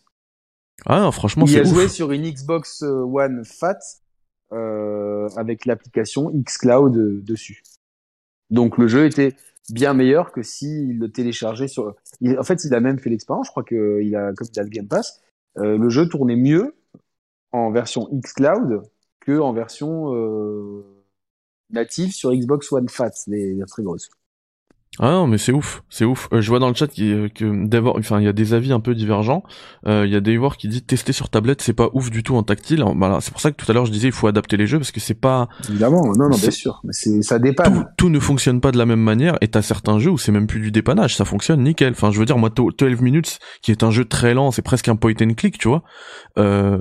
[0.87, 3.79] Ah non, franchement, c'est Il a joué sur une Xbox euh, One Fat
[4.53, 7.63] euh, avec l'application xCloud euh, dessus.
[8.51, 9.37] Donc le jeu était
[9.71, 11.95] bien meilleur que s'il le téléchargeait sur.
[12.23, 13.47] en fait, il a même fait l'expérience.
[13.47, 15.21] Je crois qu'il a, comme il a le Game Pass,
[15.59, 16.75] euh, le jeu tournait mieux
[17.53, 18.83] en version xCloud
[19.21, 20.85] que en version euh,
[21.71, 24.11] native sur Xbox One Fat, les, les très grosses.
[25.01, 26.29] Ah non, mais c'est ouf, c'est ouf.
[26.33, 28.73] Euh, je vois dans le chat euh, que d'abord, enfin, il y a des avis
[28.73, 29.45] un peu divergents.
[29.87, 32.35] Euh, il y a Davor qui dit tester sur tablette, c'est pas ouf du tout
[32.35, 32.85] en tactile.
[32.97, 34.79] Voilà, c'est pour ça que tout à l'heure je disais il faut adapter les jeux
[34.79, 35.49] parce que c'est pas.
[35.69, 37.87] Évidemment, non, non, bien sûr, mais c'est ça dépanne.
[37.97, 40.47] Tout, ne fonctionne pas de la même manière et t'as certains jeux où c'est même
[40.47, 41.93] plus du dépannage, ça fonctionne nickel.
[41.93, 44.89] Enfin, je veux dire, moi, 12 minutes, qui est un jeu très lent, c'est presque
[44.89, 45.83] un point and click, tu vois.
[46.39, 46.79] Euh,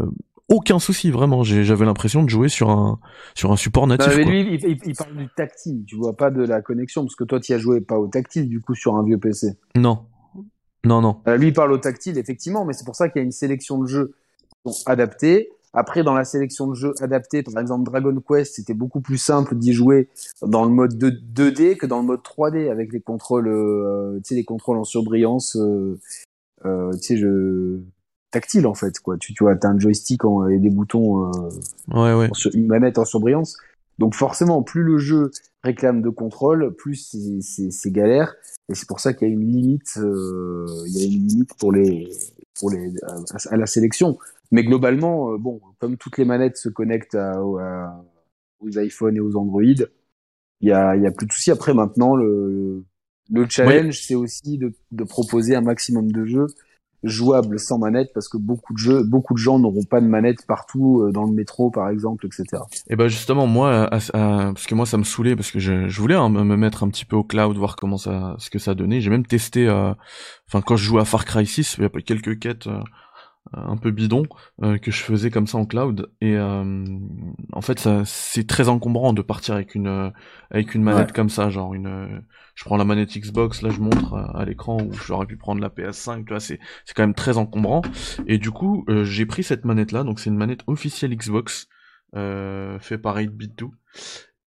[0.50, 1.44] aucun souci vraiment.
[1.44, 3.00] J'avais l'impression de jouer sur un
[3.36, 4.16] sur un support natif.
[4.16, 5.84] mais lui, il, il, parle du tactile.
[5.86, 8.48] Tu vois pas de la connexion parce que toi, tu as joué pas au tactile
[8.48, 9.58] du coup sur un vieux PC.
[9.76, 10.06] Non,
[10.86, 11.18] non, non.
[11.28, 13.32] Euh, lui, il parle au tactile effectivement, mais c'est pour ça qu'il y a une
[13.32, 14.14] sélection de jeux
[14.66, 15.50] qui sont adaptés.
[15.74, 19.56] Après, dans la sélection de jeux adaptés, par exemple Dragon Quest, c'était beaucoup plus simple
[19.56, 20.08] d'y jouer
[20.42, 24.30] dans le mode 2, d que dans le mode 3D avec les contrôles, euh, tu
[24.30, 25.58] sais, les contrôles en surbrillance.
[25.58, 26.00] Euh
[26.64, 27.80] tu sais, je
[28.38, 29.18] tactile en fait quoi.
[29.18, 30.22] Tu, tu vois, t'as un joystick
[30.52, 31.50] et des boutons, euh,
[31.94, 32.30] ouais, ouais.
[32.54, 33.58] une manette en surbrillance.
[33.98, 35.32] Donc forcément, plus le jeu
[35.64, 38.36] réclame de contrôle, plus c'est galère.
[38.70, 41.56] Et c'est pour ça qu'il y a une limite, euh, il y a une limite
[41.58, 42.08] pour les,
[42.60, 42.94] pour les,
[43.50, 44.20] à, la sélection.
[44.52, 49.36] Mais globalement, euh, bon, comme toutes les manettes se connectent à, aux iPhones et aux
[49.36, 49.88] Android, il
[50.70, 51.50] y a, y a plus de soucis.
[51.50, 52.84] Après, maintenant, le,
[53.32, 56.48] le challenge, c'est aussi de, de proposer un maximum de jeux
[57.08, 60.46] jouable sans manette parce que beaucoup de jeux, beaucoup de gens n'auront pas de manette
[60.46, 62.64] partout euh, dans le métro par exemple, etc.
[62.90, 64.12] Et ben justement moi, parce
[64.66, 67.06] que moi ça me saoulait parce que je, je voulais hein, me mettre un petit
[67.06, 69.02] peu au cloud, voir comment ça, ce que ça donnait.
[69.02, 69.94] J'ai même testé, euh,
[70.48, 72.68] enfin quand je jouais à Far Cry 6, il y a quelques quêtes.
[72.68, 72.80] Euh,
[73.54, 74.24] un peu bidon
[74.62, 79.22] que je faisais comme ça en cloud et en fait ça c'est très encombrant de
[79.22, 80.12] partir avec une
[80.52, 82.24] avec une manette comme ça genre une
[82.58, 85.70] je prends la manette Xbox, là je montre à, l'écran où j'aurais pu prendre la
[85.70, 87.84] PS5, tu vois, c'est c'est quand même très encombrant.
[88.26, 91.68] Et du coup, euh, j'ai pris cette manette là, donc c'est une manette officielle Xbox,
[92.16, 93.70] euh, fait par 8bit2.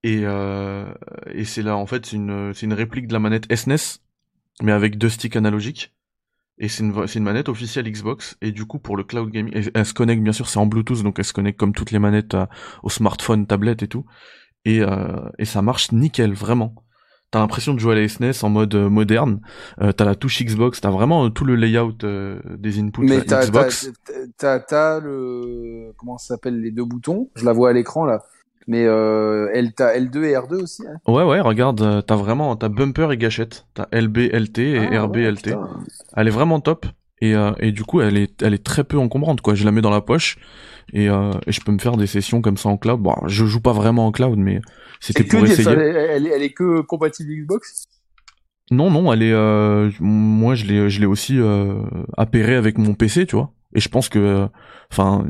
[0.03, 0.93] Et, euh,
[1.33, 4.65] et c'est là, en fait, c'est une, c'est une réplique de la manette SNES, e
[4.65, 5.95] mais avec deux sticks analogiques.
[6.61, 8.37] Et c'est une, c'est une manette officielle Xbox.
[8.41, 11.03] Et du coup, pour le cloud gaming, elle, se connecte, bien sûr, c'est en Bluetooth,
[11.03, 12.37] donc elle se connecte comme toutes les manettes
[12.83, 14.05] au smartphone, tablette et tout.
[14.65, 14.83] Et,
[15.39, 16.75] et ça marche nickel, vraiment
[17.31, 19.41] T'as l'impression de jouer à la SNES en mode euh, moderne.
[19.81, 23.19] Euh, t'as la touche Xbox, t'as vraiment euh, tout le layout euh, des inputs Mais
[23.19, 23.93] euh, t'as, Xbox.
[24.05, 27.31] t'as, t'as, t'as le, comment ça s'appelle, les deux boutons?
[27.37, 28.25] Je la vois à l'écran, là.
[28.67, 30.99] Mais, euh, L, t'as L2 et R2 aussi, hein.
[31.07, 33.67] Ouais, ouais, regarde, euh, t'as vraiment, t'as bumper et gâchette.
[33.75, 35.43] T'as LB, LT et Ah, RB, ouais, LT.
[35.51, 35.69] putain.
[36.17, 36.87] Elle est vraiment top.
[37.23, 39.55] Et, euh, et du coup, elle est, elle est très peu encombrante, quoi.
[39.55, 40.39] Je la mets dans la poche
[40.93, 43.01] et, euh, et je peux me faire des sessions comme ça en cloud.
[43.01, 44.61] Bon, je joue pas vraiment en cloud, mais
[45.01, 45.69] c'était pour essayer.
[45.71, 47.85] elle, elle, est- elle est que compatible Xbox?
[48.71, 49.33] Non, non, elle est.
[49.33, 51.83] Euh, moi, je l'ai, je l'ai aussi euh,
[52.17, 53.53] appairée avec mon PC, tu vois.
[53.75, 54.49] Et je pense que,
[54.91, 55.27] enfin,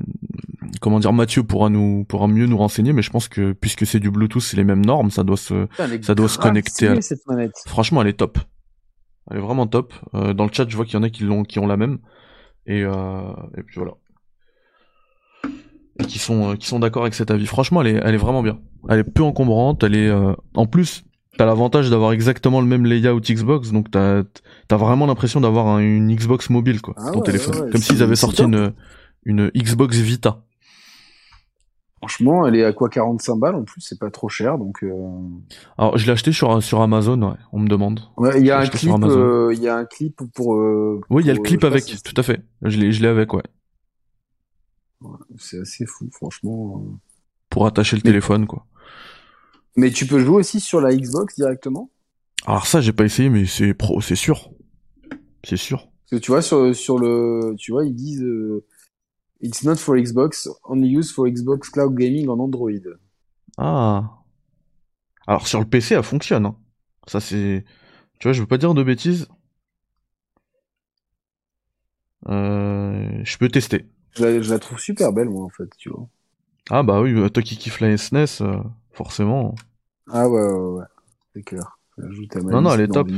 [0.80, 4.00] comment dire, Mathieu pourra nous, pourra mieux nous renseigner, mais je pense que puisque c'est
[4.00, 5.66] du Bluetooth, c'est les mêmes normes, ça doit se.
[6.02, 7.20] Ça doit se connecter à- cette.
[7.66, 8.38] Franchement, elle est top.
[9.30, 9.92] Elle est vraiment top.
[10.14, 11.76] Euh, dans le chat, je vois qu'il y en a qui l'ont, qui ont la
[11.76, 11.98] même.
[12.66, 13.92] Et, euh, et puis voilà.
[15.98, 17.46] Et qui sont, euh, qui sont d'accord avec cet avis.
[17.46, 18.58] Franchement, elle est, elle est vraiment bien.
[18.88, 19.82] Elle est peu encombrante.
[19.84, 21.04] Elle est, euh, en plus,
[21.40, 24.24] t'as l'avantage d'avoir exactement le même layout Xbox, donc t'as,
[24.68, 27.54] t'as vraiment l'impression d'avoir un- une Xbox mobile, quoi, Ah ton ouais, téléphone.
[27.54, 28.74] ouais, ouais, Comme s'ils avaient sorti une,
[29.24, 30.42] une Xbox Vita.
[31.96, 34.82] Franchement, elle est à quoi 45 balles en plus, c'est pas trop cher donc.
[34.82, 34.92] euh,
[35.78, 38.00] Alors, je l'ai acheté sur, sur Amazon, ouais, on me demande.
[38.18, 40.56] Ouais, il y a un clip, euh, il y a un clip pour.
[40.56, 42.42] euh, Oui, il y a le clip avec, si tout à fait.
[42.60, 43.42] Je l'ai, je l'ai avec, ouais.
[45.38, 46.84] C'est assez fou, franchement.
[47.48, 48.66] Pour attacher le Mais- téléphone, quoi.
[49.80, 51.90] Mais tu peux jouer aussi sur la Xbox directement?
[52.44, 54.50] Alors ça, j'ai pas essayé, mais c'est pro, c'est sûr.
[55.42, 55.88] C'est sûr.
[56.02, 58.62] Parce que tu vois sur sur le, tu vois ils disent euh,
[59.40, 62.70] It's not for Xbox, only used for Xbox Cloud Gaming en Android.
[63.56, 64.18] Ah.
[65.26, 66.44] Alors sur le PC, elle fonctionne.
[66.44, 66.56] hein.
[67.06, 67.64] Ça c'est,
[68.18, 69.28] tu vois, je veux pas dire de bêtises.
[72.28, 73.22] Euh...
[73.24, 73.86] Je peux tester.
[74.12, 76.06] Je la, je la trouve super belle moi en fait, tu vois.
[76.68, 78.58] Ah bah oui, bah, toi qui kiffes la SNES, euh,
[78.92, 79.54] forcément.
[80.12, 80.84] Ah ouais ouais ouais,
[81.34, 81.78] c'est clair.
[82.42, 83.08] Non, non, elle est top.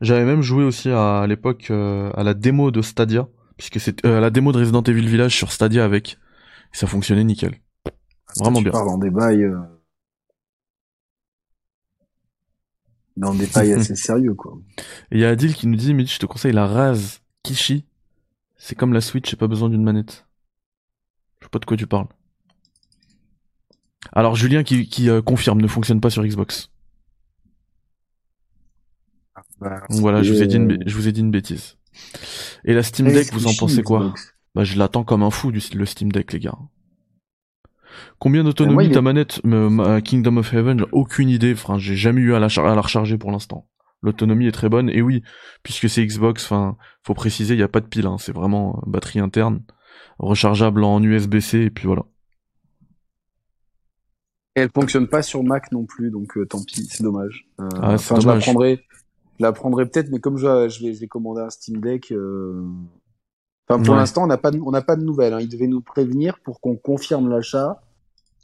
[0.00, 4.04] J'avais même joué aussi à, à l'époque euh, à la démo de Stadia, puisque c'est
[4.04, 6.18] euh, la démo de Resident Evil Village sur Stadia avec.
[6.72, 7.60] Et ça fonctionnait nickel.
[8.36, 8.72] Vraiment tu bien.
[8.72, 9.58] pars dans des bails, euh,
[13.16, 14.58] dans des bails assez sérieux quoi.
[15.10, 17.84] Il y a Adil qui nous dit, mais je te conseille la Raz Kishi.
[18.56, 20.26] C'est comme la Switch, j'ai pas besoin d'une manette.
[21.40, 22.08] Je sais pas de quoi tu parles.
[24.14, 26.70] Alors Julien qui, qui euh, confirme, ne fonctionne pas sur Xbox.
[29.90, 31.76] Donc voilà, je vous ai dit une, bé- je vous ai dit une bêtise.
[32.64, 34.14] Et la Steam Deck, vous en pensez quoi?
[34.54, 36.56] Bah je l'attends comme un fou du le Steam Deck les gars.
[38.18, 39.40] Combien d'autonomie ta est- manette?
[39.44, 41.52] Me- ma- Kingdom of Heaven J'ai aucune idée.
[41.52, 43.68] Enfin, j'ai jamais eu à la, à la recharger pour l'instant.
[44.02, 45.22] L'autonomie est très bonne et oui,
[45.62, 48.06] puisque c'est Xbox, enfin, faut préciser, il y a pas de pile.
[48.06, 49.62] Hein, c'est vraiment euh, batterie interne,
[50.18, 52.02] rechargeable en USB-C et puis voilà.
[54.56, 57.48] Et elle fonctionne pas sur Mac non plus, donc euh, tant pis, c'est dommage.
[57.60, 58.80] Euh, Ah, enfin, je la prendrai,
[59.38, 62.12] je la prendrai peut-être, mais comme je, je vais, je vais commander un Steam Deck.
[62.12, 62.62] euh,
[63.66, 64.00] Enfin, pour Ouais.
[64.00, 65.32] l'instant, on n'a pas, de- on n'a pas de nouvelles.
[65.32, 65.40] Hein.
[65.40, 67.80] Ils devaient nous prévenir pour qu'on confirme l'achat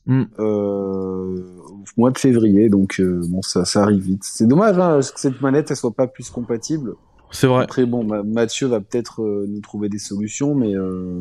[0.07, 0.23] Hmm.
[0.38, 1.37] euh,
[1.68, 2.70] au mois de février.
[2.70, 4.25] Donc euh, bon, ça, ça arrive vite.
[4.25, 6.94] C'est dommage hein, que cette manette elle soit pas plus compatible.
[7.33, 7.64] C'est vrai.
[7.64, 11.21] Après, bon, Ma- Mathieu va peut-être euh, nous trouver des solutions, mais euh,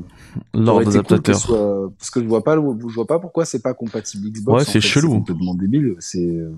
[0.81, 1.35] été cool adaptateur.
[1.37, 4.57] soit- parce que je vois pas, le- je vois pas pourquoi c'est pas compatible Xbox.
[4.57, 5.09] Ouais, c'est chelou.
[5.11, 5.95] C'est complètement débile.
[5.99, 6.51] C'est euh,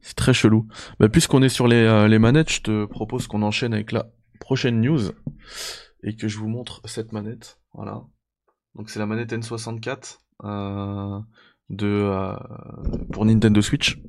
[0.00, 0.66] C'est très chelou.
[1.00, 4.10] Bah, puisqu'on est sur les, euh, les manettes, je te propose qu'on enchaîne avec la
[4.40, 5.00] prochaine news
[6.02, 7.58] et que je vous montre cette manette.
[7.74, 8.02] Voilà.
[8.74, 11.18] Donc c'est la manette N64 euh,
[11.70, 12.34] de euh,
[13.12, 14.00] pour Nintendo Switch.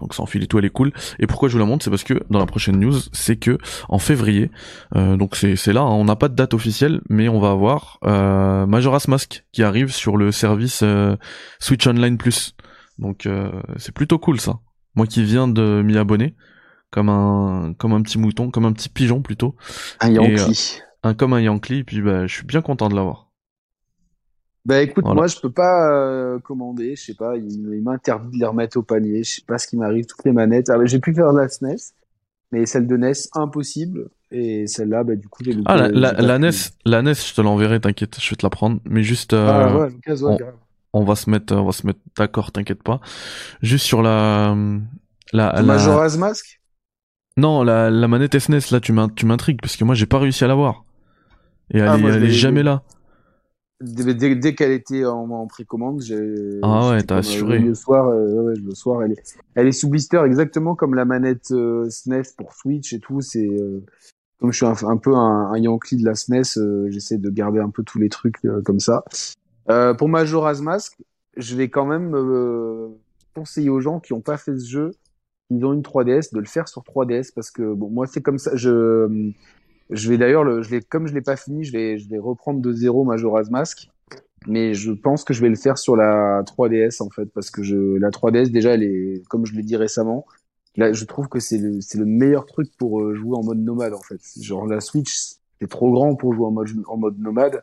[0.00, 0.92] Donc sans fil et tout, elle est cool.
[1.18, 3.58] Et pourquoi je vous la montre, c'est parce que dans la prochaine news, c'est que
[3.88, 4.50] en février,
[4.96, 7.50] euh, donc c'est c'est là, hein, on n'a pas de date officielle, mais on va
[7.50, 11.16] avoir euh, Majora's Mask qui arrive sur le service euh,
[11.58, 12.54] Switch Online Plus.
[12.98, 14.60] Donc euh, c'est plutôt cool ça.
[14.94, 16.34] Moi qui viens de m'y abonner,
[16.90, 19.56] comme un comme un petit mouton, comme un petit pigeon plutôt,
[20.00, 20.80] un Yankee.
[21.02, 23.27] un comme un Yankee, et puis bah je suis bien content de l'avoir.
[24.64, 25.14] Bah écoute, Voilà.
[25.14, 28.76] moi je peux pas euh, commander, je sais pas, il, il m'interdit de les remettre
[28.78, 30.66] au panier, je sais pas ce qui m'arrive, toutes les manettes.
[30.68, 31.94] Bah, j'ai pu faire de la SNES,
[32.52, 36.30] mais celle de NES impossible, et celle-là, bah du coup j'ai Ah la, la, pas
[36.36, 36.48] la pu.
[36.50, 39.68] NES, la NES, je te l'enverrai, t'inquiète, je vais te la prendre, mais juste euh,
[39.68, 39.88] Ah ouais,
[40.24, 43.00] on- va se mettre on va se mettre d'accord, t'inquiète pas.
[43.62, 44.56] Juste sur la
[45.32, 45.62] la, la...
[45.66, 46.58] Majora's Mask?
[47.36, 50.18] Non, la, la manette SNES là, tu m'in- tu m'intrigues parce que moi j'ai pas
[50.18, 50.84] réussi à l'avoir.
[51.72, 52.82] Et elle, Ah, est, moi, je elle est l'ai- jamais là.
[53.80, 56.58] Dès, dès- dès qu'elle était en, en précommande, j'ai.
[56.62, 57.58] Ah ouais, t'as comme, assuré.
[57.58, 60.94] euh, Le soir, euh, ouais, le soir, elle est, elle est sous blister exactement comme
[60.94, 63.20] la manette euh, SNES pour Switch et tout.
[63.20, 63.84] C'est euh,
[64.40, 67.30] comme je suis un, un peu un, un Yankee de la SNES, euh, j'essaie de
[67.30, 69.04] garder un peu tous les trucs euh, comme ça.
[69.70, 70.98] Euh, pour Majora's Mask,
[71.36, 72.88] je vais quand même euh,
[73.36, 74.90] conseiller aux gens qui n'ont pas fait ce jeu
[75.50, 78.36] ils ont une 3DS, de le faire sur 3DS parce que bon, moi c'est comme
[78.38, 78.50] ça.
[78.54, 79.32] Je,
[79.90, 82.18] je vais d'ailleurs, le, je vais, comme je l'ai pas fini, je vais, je vais
[82.18, 83.88] reprendre de zéro Majora's Mask.
[84.46, 87.62] Mais je pense que je vais le faire sur la 3DS en fait parce que
[87.62, 90.26] je, la 3DS déjà, elle est, comme je l'ai dit récemment,
[90.76, 93.58] là, je trouve que c'est le, c'est le meilleur truc pour euh, jouer en mode
[93.58, 94.20] nomade en fait.
[94.40, 95.12] Genre la Switch,
[95.60, 97.62] c'est trop grand pour jouer en mode, en mode nomade.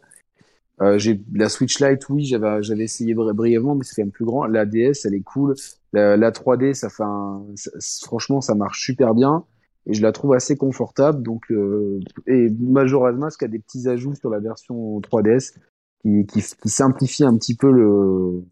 [0.82, 4.26] Euh, j'ai la Switch Lite, oui, j'avais j'avais essayé brièvement, mais c'est quand même plus
[4.26, 4.46] grand.
[4.46, 5.56] La DS, elle est cool.
[5.94, 7.72] La, la 3D, ça fait un, ça,
[8.04, 9.46] franchement, ça marche super bien
[9.88, 11.22] et je la trouve assez confortable.
[11.22, 15.56] Donc, euh, et Majora's Mask a des petits ajouts sur la version 3DS
[16.02, 18.44] qui, qui, qui simplifie un petit peu le,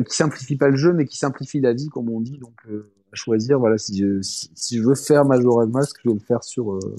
[0.00, 2.38] qui simplifie pas le jeu, mais qui simplifie la vie, comme on dit.
[2.38, 3.58] Donc, euh, à choisir.
[3.58, 6.96] Voilà, si je, je veux faire Majora's Mask, je vais le faire sur euh,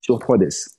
[0.00, 0.76] sur 3DS.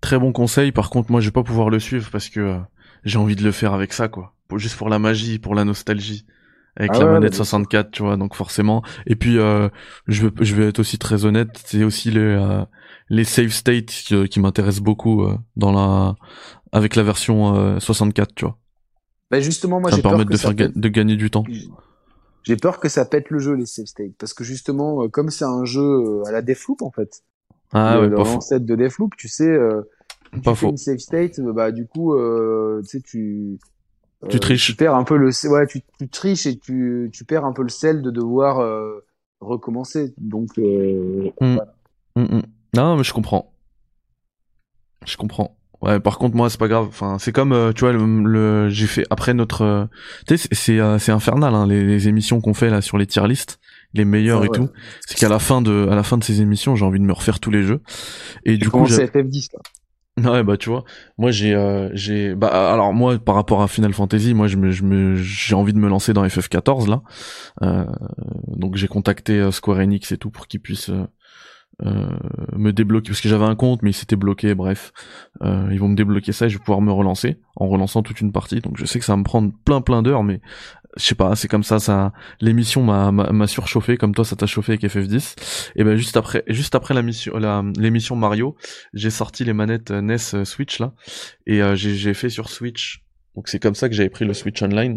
[0.00, 0.72] Très bon conseil.
[0.72, 2.58] Par contre, moi, je vais pas pouvoir le suivre parce que euh,
[3.04, 4.34] j'ai envie de le faire avec ça, quoi.
[4.56, 6.24] Juste pour la magie, pour la nostalgie.
[6.78, 8.82] Avec ah la ouais, manette 64, tu vois, donc forcément.
[9.06, 9.68] Et puis, euh,
[10.06, 12.64] je, vais, je vais être aussi très honnête, c'est aussi les, euh,
[13.10, 16.14] les save states qui, qui m'intéressent beaucoup euh, dans la,
[16.72, 18.56] avec la version 64, tu vois.
[19.30, 20.78] Bah justement, moi, ça j'ai permet peur de faire pète...
[20.78, 21.44] de gagner du temps.
[22.44, 25.44] J'ai peur que ça pète le jeu, les save states, parce que justement, comme c'est
[25.44, 27.22] un jeu à la Deathloop, en fait,
[27.72, 29.82] ah le, ouais, de Deathloop, tu sais, euh,
[30.32, 30.70] tu pas fais faux.
[30.70, 33.58] une save state, bah du coup, euh, tu sais, tu
[34.28, 34.66] tu euh, triches.
[34.66, 37.62] Tu perds un peu le, ouais, tu, tu triches et tu, tu perds un peu
[37.62, 39.04] le sel de devoir euh,
[39.40, 40.14] recommencer.
[40.18, 41.54] Donc, euh, Mm.
[41.54, 41.74] voilà.
[42.16, 42.42] Mm, mm.
[42.74, 43.52] Non, mais je comprends.
[45.06, 45.54] Je comprends.
[45.80, 46.86] Ouais, par contre, moi, c'est pas grave.
[46.88, 49.84] Enfin, c'est comme, euh, tu vois, le, le- j'ai fait après notre, euh,
[50.26, 52.98] tu sais, c'est- c'est euh, c'est infernal, hein, les, les émissions qu'on fait là sur
[52.98, 53.60] les tier lists,
[53.94, 54.56] les meilleurs Ah et ouais.
[54.58, 54.68] tout.
[55.06, 57.12] C'est qu'à la fin de, à la fin de ces émissions, j'ai envie de me
[57.12, 57.80] refaire tous les jeux.
[58.44, 59.60] Et du coup, j'ai- à FF10 là.
[60.24, 60.84] Ouais bah tu vois,
[61.18, 64.70] moi j'ai euh, j'ai bah alors moi par rapport à Final Fantasy, moi je me
[64.70, 67.02] je me j'ai envie de me lancer dans FF14 là.
[67.62, 67.84] Euh,
[68.48, 71.06] donc j'ai contacté euh, Square Enix et tout pour qu'ils puissent euh,
[71.84, 72.08] euh,
[72.56, 74.92] me débloquer parce que j'avais un compte mais il s'était bloqué bref.
[75.42, 78.20] Euh, ils vont me débloquer ça et je vais pouvoir me relancer en relançant toute
[78.20, 78.60] une partie.
[78.60, 80.40] Donc je sais que ça va me prendre plein plein d'heures mais
[80.98, 84.46] je sais pas, c'est comme ça ça l'émission m'a m'a surchauffé comme toi ça t'a
[84.46, 85.36] chauffé avec FF10
[85.76, 88.56] et ben juste après juste après la mission la l'émission Mario,
[88.94, 90.92] j'ai sorti les manettes euh, NES euh, Switch là
[91.46, 93.04] et euh, j'ai j'ai fait sur Switch.
[93.36, 94.96] Donc c'est comme ça que j'avais pris le Switch Online.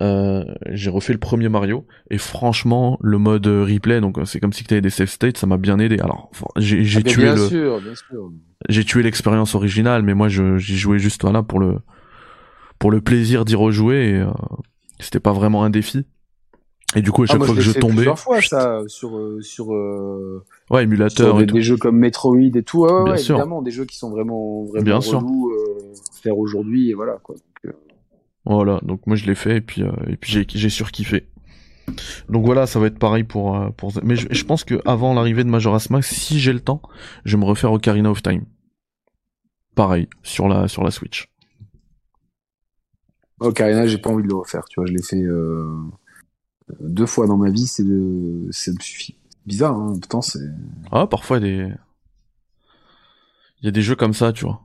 [0.00, 4.54] Euh, j'ai refait le premier Mario et franchement le mode euh, replay donc c'est comme
[4.54, 7.22] si tu avais des save states ça m'a bien aidé alors j'ai j'ai Ah, tué
[7.24, 8.30] bien le sûr, bien sûr.
[8.70, 11.76] j'ai tué l'expérience originale mais moi j'y jouais juste voilà pour le
[12.78, 14.30] pour le plaisir d'y rejouer et euh,
[15.02, 16.06] c'était pas vraiment un défi
[16.94, 18.40] et du coup à Ah, chaque moi, fois je que je fait tombais plusieurs fois
[18.42, 22.38] ça sur euh, sur euh, ouais sur émulateur des, et tout des jeux comme Metroid
[22.54, 22.82] et tout.
[22.84, 23.36] Ouais, Bien ouais, sûr.
[23.36, 25.20] évidemment, des jeux qui sont vraiment vraiment Bien sûr.
[25.22, 27.34] euh, faire aujourd'hui et voilà quoi.
[27.34, 27.78] Donc, euh,
[28.44, 31.28] Voilà, donc moi je l'ai fait et puis et puis j'ai j'ai surkiffé.
[32.28, 35.44] Donc voilà, ça va être pareil pour pour mais je, je pense que avant l'arrivée
[35.44, 36.82] de Majora's Mask, si j'ai le temps,
[37.24, 38.44] je vais me refaire Ocarina of Time.
[39.74, 41.31] Pareil sur la sur la Switch.
[43.44, 44.64] Ocarina, j'ai pas envie de le refaire.
[44.68, 45.76] Tu vois, je l'ai fait euh,
[46.80, 49.16] deux fois dans ma vie, c'est le, ça me suffit.
[49.46, 49.96] Bizarre, hein.
[50.00, 50.38] Pourtant, c'est.
[50.90, 51.74] Ah, parfois il y a des
[53.60, 54.60] il y a des jeux comme ça, tu vois.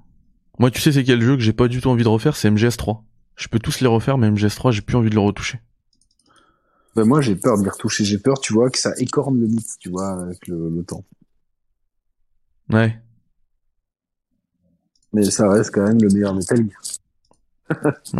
[0.59, 2.49] Moi, tu sais c'est quel jeu que j'ai pas du tout envie de refaire, c'est
[2.49, 3.01] MGS3.
[3.35, 5.59] Je peux tous les refaire mais MGS3, j'ai plus envie de le retoucher.
[6.95, 8.03] Ben, moi, j'ai peur de les retoucher.
[8.05, 11.03] J'ai peur, tu vois, que ça écorne le mythe, tu vois, avec le, le temps.
[12.71, 12.99] Ouais.
[15.13, 16.81] Mais ça reste quand même le meilleur Metal Gear.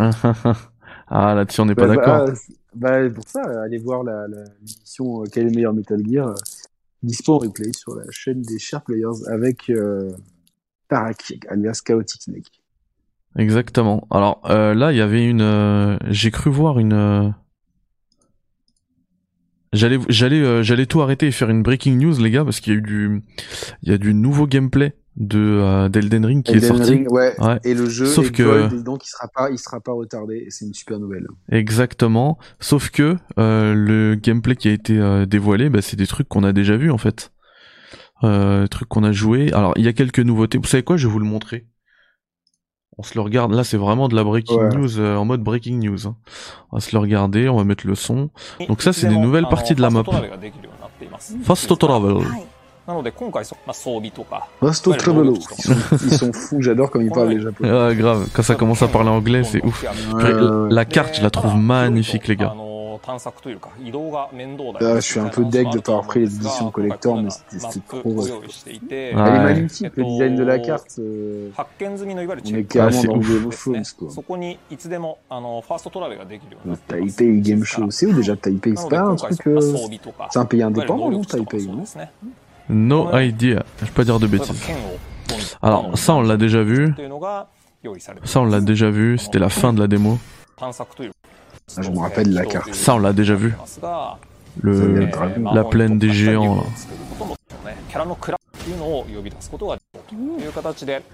[1.08, 2.24] ah, là-dessus on n'est pas Bah, d'accord.
[2.24, 2.32] bah,
[2.74, 6.28] bah, pour ça, allez voir la, la l'émission euh, Quel est le meilleur Metal Gear
[6.28, 6.34] euh,
[7.02, 10.12] dispo en replay sur la chaîne des Share Players avec euh,
[10.88, 12.62] Tarak, alias Chaotic Snake.
[13.36, 14.06] Exactement.
[14.10, 15.42] Alors euh, là, il y avait une.
[15.42, 17.32] euh, J'ai cru voir une.
[19.74, 22.76] J'allais, j'allais, j'allais tout arrêter et faire une breaking news, les gars, parce qu'il y
[22.76, 23.22] a eu du,
[23.82, 26.90] il y a du nouveau gameplay de euh, d'Elden Ring qui est Elden sorti.
[26.92, 27.34] Ring, ouais.
[27.40, 27.58] Ouais.
[27.64, 30.44] Et le jeu Sauf est que- gold, donc il sera pas, il sera pas retardé,
[30.46, 31.26] et c'est une super nouvelle.
[31.50, 32.38] Exactement.
[32.60, 36.44] Sauf que euh, le gameplay qui a été euh, dévoilé, bah, c'est des trucs qu'on
[36.44, 37.32] a déjà vus en fait.
[38.24, 39.52] Euh, trucs qu'on a joué.
[39.52, 40.58] Alors il y a quelques nouveautés.
[40.58, 40.96] Vous savez quoi?
[40.96, 41.66] Je vais vous le montrer.
[43.00, 43.52] On se le regarde.
[43.52, 44.74] Là, c'est vraiment de la breaking Ouais.
[44.76, 46.08] news euh, en mode breaking news.
[46.08, 46.16] hein.
[46.72, 47.48] On va se le regarder.
[47.48, 48.30] On va mettre le son.
[48.68, 50.02] Donc ça, c'est des nouvelles parties de la map.
[51.44, 52.24] Fast travel.
[52.87, 55.31] なので今回そ、まあ、装備とか Vasto Ouais, le Travelo.
[55.31, 55.55] Naruto.
[55.55, 57.69] Ils sont, ils sont fous, j'adore comme ils parlent les japonais.
[57.71, 58.27] Ah, grave.
[58.33, 59.83] Quand ça commence à parler anglais, c'est ouf.
[59.83, 60.73] Ouais, ouais, ouais.
[60.73, 62.51] La carte, je la trouve magnifique, les gars.
[62.51, 67.15] あの の探索というか移動が面倒だ Là, je suis un peu deg de pas avoir pris les éditions collector,
[67.15, 68.09] mais マ c'était ッ c'était プ trop.
[68.09, 68.29] を ouais.
[68.29, 69.43] 用意していて、あ Elle est Ouais.
[69.55, 70.99] magnifique, le design de la carte.
[70.99, 73.21] euh, 発見済みのいわゆる On チェ est ック carrément c'est dans ouf.
[73.23, 74.11] Game で of すね Thrones, quoi.
[74.11, 79.15] そこにいつでもあのファーストトラベルができるようにな Le っています Taipei Game Show, c'est où déjà Taipei な C'est ので pas un
[79.15, 79.57] 今回 truc.
[79.57, 82.11] euh, 装備とか C'est un pays いわゆる indépendant, 能 non 力値とか Taipei そう non ですね
[82.68, 83.64] No idea.
[83.80, 84.62] Je peux pas dire de bêtises.
[85.62, 86.94] Alors, ça on l'a déjà vu.
[88.24, 90.18] Ça on l'a déjà vu, c'était la fin de la démo.
[91.80, 92.74] Je me rappelle la carte.
[92.74, 93.54] Ça on l'a déjà vu.
[94.60, 95.08] Le,
[95.52, 96.64] la plaine des géants.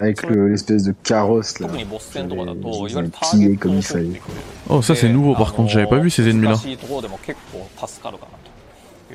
[0.01, 1.69] Avec l'espèce de carrosse là.
[3.61, 3.81] Comme.
[4.69, 6.57] Oh ça c'est nouveau par contre, j'avais pas vu ces ennemis là.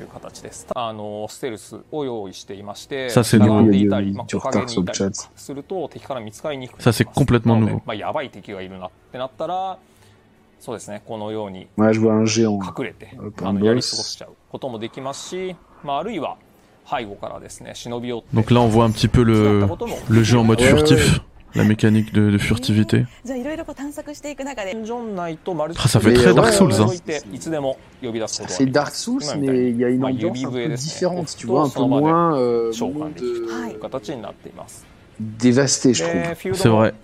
[0.00, 3.62] いう形ですあのステルスを用意していましてさ c'est しゃが nouveau.
[3.62, 7.74] んでいたり、まあ、陰にいたり.すると敵から見つかりにくくなので nouveau.
[7.86, 9.78] まあ、やばい敵がいるなってなったら
[10.60, 16.36] そうですねこのように.隠れてうんあのやり過ごしちゃうこともできますし、まあ、あるいは
[16.90, 19.60] 背後からですね忍び寄って Donc là, on voit un petit peu le,
[20.08, 21.20] le jeu en mode furtif.
[21.54, 23.04] la mécanique de, furtivité.
[25.76, 26.72] Ça fait très euh, Dark Souls.
[26.80, 26.86] Hein.
[28.48, 31.68] C'est Dark Souls, mais il y a une ambiance un peu différente, tu vois, un
[31.68, 32.72] peu moins euh,
[35.18, 36.54] dévasté, je trouve.
[36.54, 36.94] C'est vrai.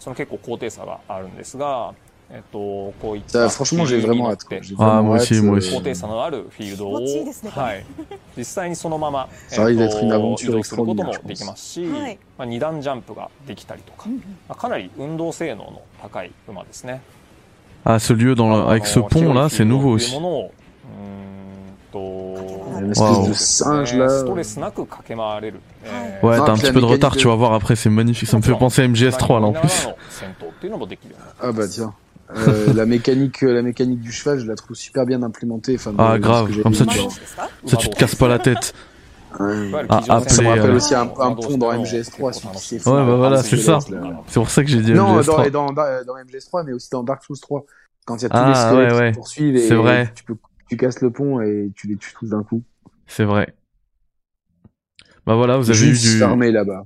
[3.48, 4.46] Franchement, j'ai ah, vraiment hâte.
[4.78, 5.70] Ah, moi aussi, moi euh, aussi.
[9.48, 11.20] Ça arrive d'être une aventure extraordinaire, je
[18.00, 20.12] ce lieu dans le, avec ce pont là, c'est nouveau aussi.
[20.12, 20.18] Une
[26.22, 28.28] Ouais, t'as un petit peu de retard, tu vas voir après, c'est magnifique.
[28.28, 29.88] Ça me fait penser à MGS3 là en plus.
[31.40, 31.94] Ah bah tiens.
[32.34, 35.76] Euh, la mécanique, euh, la mécanique du cheval, je la trouve super bien implémentée.
[35.76, 36.98] Enfin, ah grave, comme ça tu,
[37.66, 38.74] ça tu te casses pas la tête.
[39.38, 39.86] Ouais.
[39.88, 42.32] Ah, ça me euh, aussi un, pont dans MGS3.
[42.58, 43.78] Celui ouais, bah voilà, c'est ça.
[43.80, 45.50] C'est pour ça que j'ai dit non, MGS3.
[45.50, 47.64] Dans, dans, bah, dans, MGS3, mais aussi dans Dark Souls 3.
[48.06, 49.12] Quand il y a tous ah, les ouais, ouais.
[49.26, 50.12] qui et vrai.
[50.14, 50.36] Tu, peux,
[50.68, 52.62] tu casses le pont et tu les tues tous d'un coup.
[53.06, 53.54] C'est vrai.
[55.26, 56.52] Bah voilà, vous avez Juste eu du.
[56.52, 56.84] là-bas.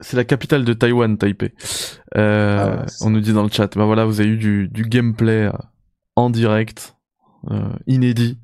[0.00, 1.54] C'est la capitale de Taïwan, Taipei.
[2.16, 3.76] Euh, Ah on nous dit dans le chat.
[3.76, 5.52] Bah voilà, vous avez eu du, du gameplay euh,
[6.16, 6.96] en direct,
[7.50, 8.38] euh, inédit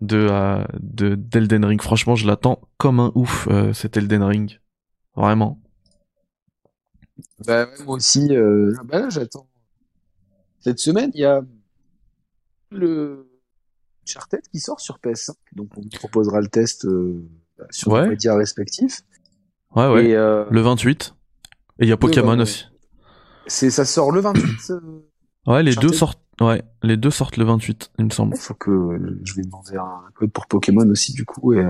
[0.00, 1.80] de euh, de d'Elden Ring.
[1.82, 4.60] Franchement, je l'attends comme un ouf euh, cet Elden Ring.
[5.16, 5.60] Vraiment.
[7.46, 9.48] Bah, moi aussi, euh, bah là, j'attends.
[10.60, 11.42] Cette semaine, il y a
[12.70, 13.28] le
[14.06, 15.32] Uncharted qui sort sur PS5.
[15.52, 17.22] Donc, on vous proposera le test euh,
[17.70, 18.02] sur Ouais.
[18.04, 19.02] nos médias respectifs.
[19.76, 20.06] Ouais ouais.
[20.06, 21.14] Et euh, Le 28.
[21.80, 22.42] Et il y a Pokémon ouais.
[22.42, 22.64] aussi.
[23.46, 24.42] c'est, ça sort le 28.
[24.70, 24.80] euh,
[25.46, 26.20] Ouais, les deux sortent.
[26.40, 28.34] Ouais, les deux sortent le 28, il me semble.
[28.36, 31.52] Il faut que euh, je vais demander un code pour Pokémon aussi, du coup.
[31.52, 31.64] Et,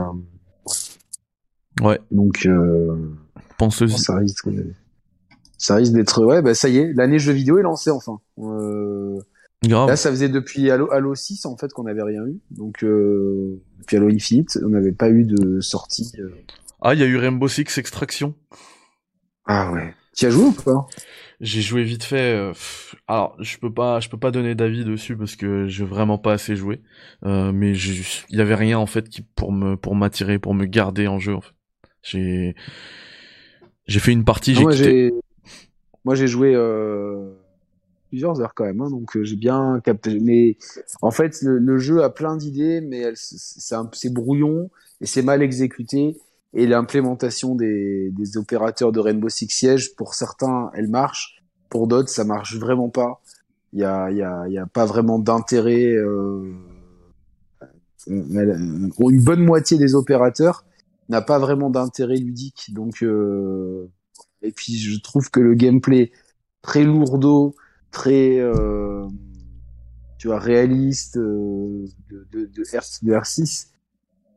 [1.83, 2.49] Ouais, donc,
[3.59, 3.97] penseuse.
[3.97, 4.49] ça risque,
[5.59, 6.25] ça risque d'être.
[6.25, 8.21] Ouais, bah ça y est, l'année jeu vidéo est lancée enfin.
[9.65, 9.89] Grave.
[9.89, 12.39] Là, ça faisait depuis Halo, Halo 6 en fait qu'on n'avait rien eu.
[12.51, 16.13] Donc euh, depuis Halo Infinite, on n'avait pas eu de sortie.
[16.21, 16.29] euh.
[16.87, 18.35] Ah, il y a eu Rainbow Six Extraction.
[19.47, 19.95] Ah ouais.
[20.15, 20.87] Tu as joué ou pas?
[21.41, 22.37] J'ai joué vite fait.
[22.37, 22.53] euh,
[23.09, 26.35] alors, je peux pas, je peux pas donner d'avis dessus parce que j'ai vraiment pas
[26.35, 26.83] assez joué.
[27.25, 30.67] Euh, mais il y avait rien en fait qui pour me, pour m'attirer, pour me
[30.67, 31.35] garder en jeu.
[31.35, 31.55] En fait.
[32.03, 32.55] J'ai,
[33.87, 35.11] j'ai fait une partie, Ah, j'ai
[36.05, 37.33] Moi j'ai, joué euh,
[38.11, 40.21] plusieurs heures quand même, hein, donc euh, j'ai bien capté.
[40.21, 40.59] Mais
[41.01, 44.69] en fait, le, le jeu a plein d'idées, mais c'est brouillon
[45.01, 46.19] et c'est mal exécuté.
[46.55, 51.43] Et l'implémentation des, des opérateurs de Rainbow Six Siege, pour certains, elle marche.
[51.69, 53.21] Pour d'autres, ça marche vraiment pas.
[53.73, 55.93] Il y a, y a, y a pas vraiment d'intérêt.
[55.93, 56.55] Euh...
[58.09, 60.65] elle- Une bonne moitié des opérateurs
[61.09, 62.71] n'a pas vraiment d'intérêt ludique.
[62.73, 63.91] Donc, euh...
[64.43, 66.13] et puis je trouve que le gameplay
[66.63, 67.55] très lourdeau,
[67.91, 69.07] très, euh...
[70.19, 73.67] tu vois, réaliste euh, de, de, de R6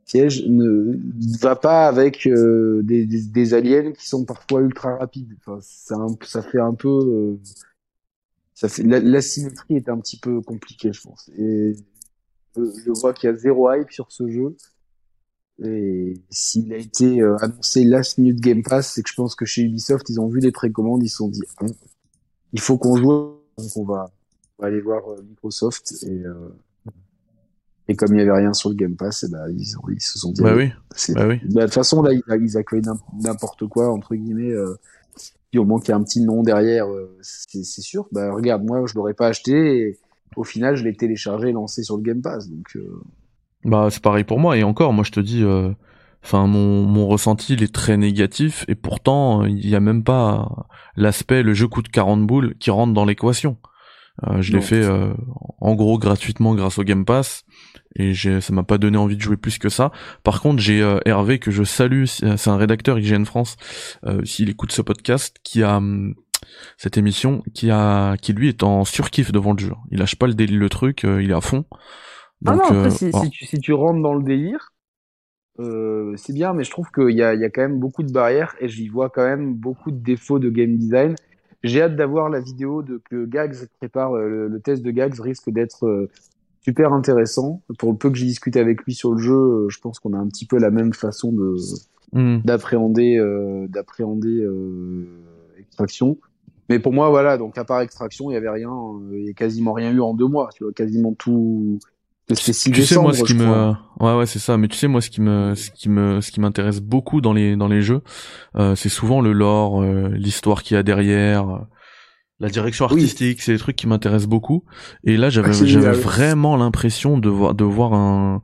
[0.07, 0.97] siège ne
[1.39, 5.35] va pas avec euh, des, des, des aliens qui sont parfois ultra rapides.
[5.45, 5.59] Enfin,
[5.95, 7.39] un- ça fait un peu, euh,
[8.55, 11.29] ça fait la, la symétrie est un petit peu compliquée, je pense.
[11.37, 11.75] Et
[12.55, 14.55] je, je vois qu'il y a zéro hype sur ce jeu.
[15.63, 19.45] Et s'il a été euh, annoncé last minute Game Pass, c'est que je pense que
[19.45, 21.67] chez Ubisoft, ils ont vu les précommandes, ils se sont dit, Hein,
[22.53, 23.09] il faut qu'on joue,
[23.57, 24.11] donc on va,
[24.57, 26.49] on va aller voir euh, Microsoft et euh,
[27.87, 30.01] et comme il n'y avait rien sur le Game Pass, eh ben, ils, ont- ils
[30.01, 30.73] se sont dit, Bah allez,
[31.07, 31.39] oui, bah oui.
[31.45, 34.51] bah, de toute façon, là, ils, accueillent n'im- n'importe quoi, entre guillemets.
[34.51, 34.77] Euh,
[35.51, 38.07] puis au moins qu'il y a un petit nom derrière, euh, c'est sûr.
[38.11, 39.79] Bah, regarde, moi, je l'aurais pas acheté.
[39.79, 39.97] Et,
[40.35, 42.49] au final, je l'ai téléchargé et lancé sur le Game Pass.
[42.49, 43.01] Donc, euh,
[43.65, 45.71] Bah c'est pareil pour moi et encore moi je te dis euh,
[46.23, 50.67] enfin mon mon ressenti il est très négatif et pourtant il y a même pas
[50.95, 53.57] l'aspect le jeu coûte 40 boules qui rentre dans l'équation.
[54.25, 55.13] Euh, je l'ai fait euh,
[55.59, 57.43] en gros gratuitement grâce au Game Pass
[57.95, 59.91] et j'ai ça m'a pas donné envie de jouer plus que ça.
[60.23, 63.57] Par contre, j'ai euh, Hervé que je salue, c'est c'est un rédacteur IGN France
[64.05, 66.15] euh, s'il écoute ce podcast qui a hum,
[66.77, 69.73] cette émission qui a qui lui est en surkiff devant le jeu.
[69.91, 71.65] Il lâche pas le délit le truc, euh, il est à fond.
[72.45, 73.25] Ah Donc, non, après, euh, si, voilà.
[73.25, 74.71] si, tu, si tu rentres dans le délire,
[75.59, 78.03] euh, c'est bien, mais je trouve qu'il y a, il y a quand même beaucoup
[78.03, 81.15] de barrières et j'y vois quand même beaucoup de défauts de game design.
[81.67, 84.13] J'ai hâte d'avoir la vidéo de que Gags prépare.
[84.15, 86.09] euh, Le, le test de Gags risque d'être euh,
[86.61, 87.61] super intéressant.
[87.79, 90.13] Pour le peu que j'ai discuté avec lui sur le jeu, euh, je pense qu'on
[90.13, 91.55] a un petit peu la même façon de
[92.13, 92.37] Hmm.
[92.45, 95.05] d'appréhender euh, d'appréhender euh,
[95.59, 96.17] extraction.
[96.69, 98.71] Mais pour moi, voilà, donc à part extraction, il y avait rien,
[99.11, 100.47] il y a quasiment rien eu en deux mois.
[100.55, 101.79] Tu vois, quasiment tout.
[102.29, 103.71] C'était 6 tu sais moi ce qui me
[104.01, 106.29] ouais ouais c'est ça mais tu sais moi ce qui me ce qui me ce
[106.31, 108.01] qui m'intéresse beaucoup dans les dans les jeux
[108.57, 111.59] euh, c'est souvent le lore euh, l'histoire qu'il y a derrière euh,
[112.39, 113.01] la direction Oui.
[113.01, 114.63] artistique c'est des trucs qui m'intéressent beaucoup.
[115.03, 118.41] Et là j'avais Ah, j'avais vraiment l'impression de voir de voir un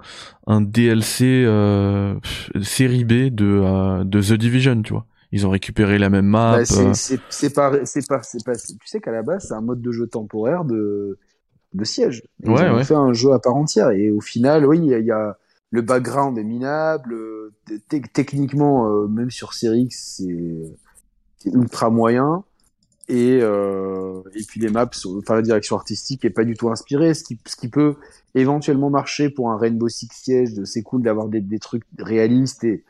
[0.47, 2.15] un DLC euh,
[2.61, 5.05] série B de euh, de The Division tu vois.
[5.31, 8.43] Ils ont récupéré la même map Bah, c'est euh, c'est c'est pas c'est pas c'est
[8.45, 11.19] pas tu sais qu'à la base c'est un mode de jeu temporaire de
[11.73, 12.23] de siège.
[12.43, 12.83] Ils Ouais, ont ouais.
[12.83, 15.37] fait un jeu à part entière et au final oui il y a,
[15.71, 17.53] le background est minable euh,
[17.89, 20.75] te- techniquement euh, même sur Series c'est
[21.45, 22.43] ultra moyen
[23.09, 26.69] et euh, et puis les maps sont- enfin la direction artistique est pas du tout
[26.69, 27.95] inspirée ce qui ce qui peut
[28.33, 32.63] éventuellement marcher pour un Rainbow Six Siege de c'est cool d'avoir des des trucs réalistes
[32.63, 32.83] et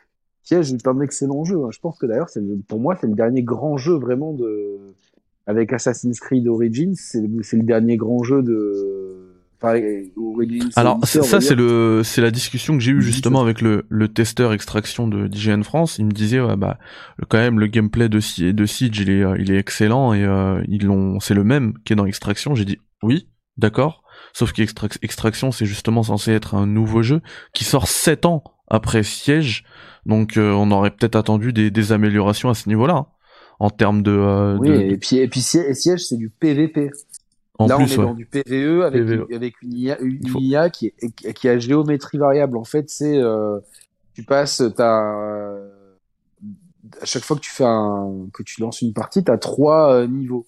[0.44, 1.56] Siege est un excellent jeu.
[1.64, 1.70] hein.
[1.70, 2.28] Je pense que d'ailleurs,
[2.68, 4.78] pour moi, c'est le dernier grand jeu vraiment de.
[5.46, 9.30] Avec Assassin's Creed Origins, c'est le, c'est le dernier grand jeu de.
[9.62, 9.80] Enfin,
[10.16, 10.68] Origins.
[10.76, 14.52] Alors ça c'est le c'est la discussion que j'ai eue justement avec le le testeur
[14.52, 15.96] extraction de d'IGN France.
[15.98, 16.78] Il me disait ouais bah
[17.28, 20.22] quand même le gameplay de Si- de Siege il est euh, il est excellent et
[20.22, 22.54] euh, ils l'ont c'est le même qui est dans Extraction.
[22.54, 24.02] J'ai dit oui d'accord.
[24.34, 27.22] Sauf qu'Extraction c'est justement censé être un nouveau jeu
[27.54, 29.64] qui sort sept ans après Siege.
[30.04, 33.06] Donc euh, on aurait peut-être attendu des des améliorations à ce niveau-là hein,
[33.58, 36.90] en termes de, euh, Oui, de- et puis, et puis Siege, c'est du PVP.
[37.58, 38.04] en Là, plus on est ouais.
[38.04, 39.26] dans du PVE avec, PVE.
[39.28, 42.56] Une, avec une IA, une faut- IA qui, est, qui a géométrie variable.
[42.56, 43.58] En fait, c'est euh,
[44.14, 45.54] tu passes, t'as
[47.00, 50.06] à chaque fois que tu fais un, que tu lances une partie, t'as trois euh,
[50.06, 50.46] niveaux.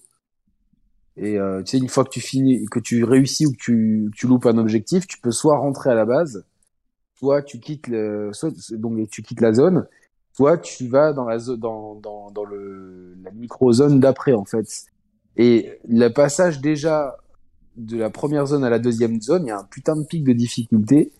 [1.15, 4.09] Et euh, tu sais, une fois que tu finis, que tu réussis ou que tu,
[4.11, 6.45] que tu loupes un objectif, tu peux soit rentrer à la base,
[7.15, 9.87] soit tu quittes le, soit donc tu quittes la zone,
[10.37, 14.45] soit tu vas dans la zone, dans, dans, dans le la micro zone d'après en
[14.45, 14.67] fait.
[15.35, 17.17] Et le passage déjà
[17.75, 20.23] de la première zone à la deuxième zone, il y a un putain de pic
[20.23, 21.11] de difficulté.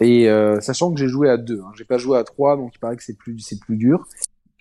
[0.00, 2.72] Et euh, sachant que j'ai joué à deux, hein, j'ai pas joué à trois, donc
[2.74, 4.06] il paraît que c'est plus c'est plus dur.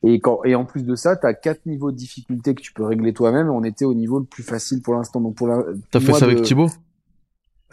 [0.03, 2.83] Et quand et en plus de ça, t'as quatre niveaux de difficulté que tu peux
[2.83, 3.49] régler toi-même.
[3.49, 5.21] On était au niveau le plus facile pour l'instant.
[5.21, 6.67] Donc pour la, T'as fait ça de- avec Thibaut?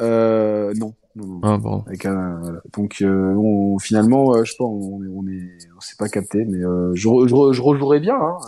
[0.00, 0.94] Euh, non.
[1.16, 1.40] Non.
[1.42, 1.82] Ah pardon.
[1.86, 2.60] Avec un, voilà.
[2.76, 6.08] Donc euh, on, finalement, euh, je sais pas, on, est- on est, on s'est pas
[6.08, 8.14] capté, mais euh, je, re- je, re- je rejouerais bien.
[8.16, 8.38] Hein.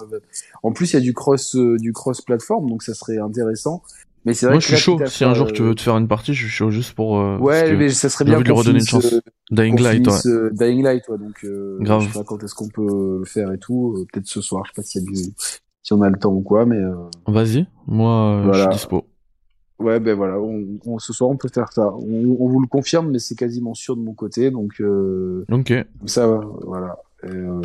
[0.62, 3.82] En plus, il y a du cross, euh, du cross plateforme, donc ça serait intéressant.
[4.24, 5.00] Mais c'est vrai Moi que je suis chaud.
[5.06, 7.18] Si un jour tu euh, veux te faire une partie, je suis chaud juste pour.
[7.18, 9.12] euh, Ouais, mais ça serait bien de lui redonner une chance.
[9.50, 10.50] Dying Light, ouais.
[10.52, 11.18] Dying Light, ouais.
[11.18, 12.02] Donc, euh, Grave.
[12.02, 14.06] je sais pas quand est-ce qu'on peut le faire et tout.
[14.12, 14.62] Peut-être ce soir.
[14.66, 15.16] Je sais pas s'il y a du,
[15.82, 16.94] si on a le temps ou quoi, mais euh,
[17.26, 18.58] Vas-y, moi euh, Voilà.
[18.58, 19.04] je suis dispo.
[19.82, 20.40] Ouais, ben voilà.
[20.40, 21.92] On, on- ce soir, on peut faire ça.
[21.94, 25.72] On, on vous le confirme, mais c'est quasiment sûr de mon côté, donc euh, Ok.
[26.06, 26.26] ça,
[26.62, 26.96] voilà.
[27.24, 27.60] Et, euh,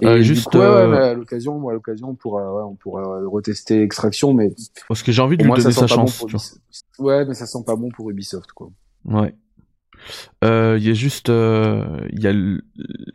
[0.00, 2.54] et Euh, juste, coup, ouais, ouais, euh, mais à l'occasion, moi, à l'occasion, on pourra,
[2.54, 4.52] ouais, on pourra retester Extraction, mais
[4.88, 6.18] Parce que j'ai envie de lui moi, ça donner sa bon chance.
[6.18, 6.44] pour tu vois.
[6.44, 6.60] Ubisoft.
[6.98, 8.70] Ouais, mais ça sent pas bon pour Ubisoft, quoi.
[9.06, 9.34] Ouais.
[10.44, 12.32] Euh, Il y a juste, euh, il y a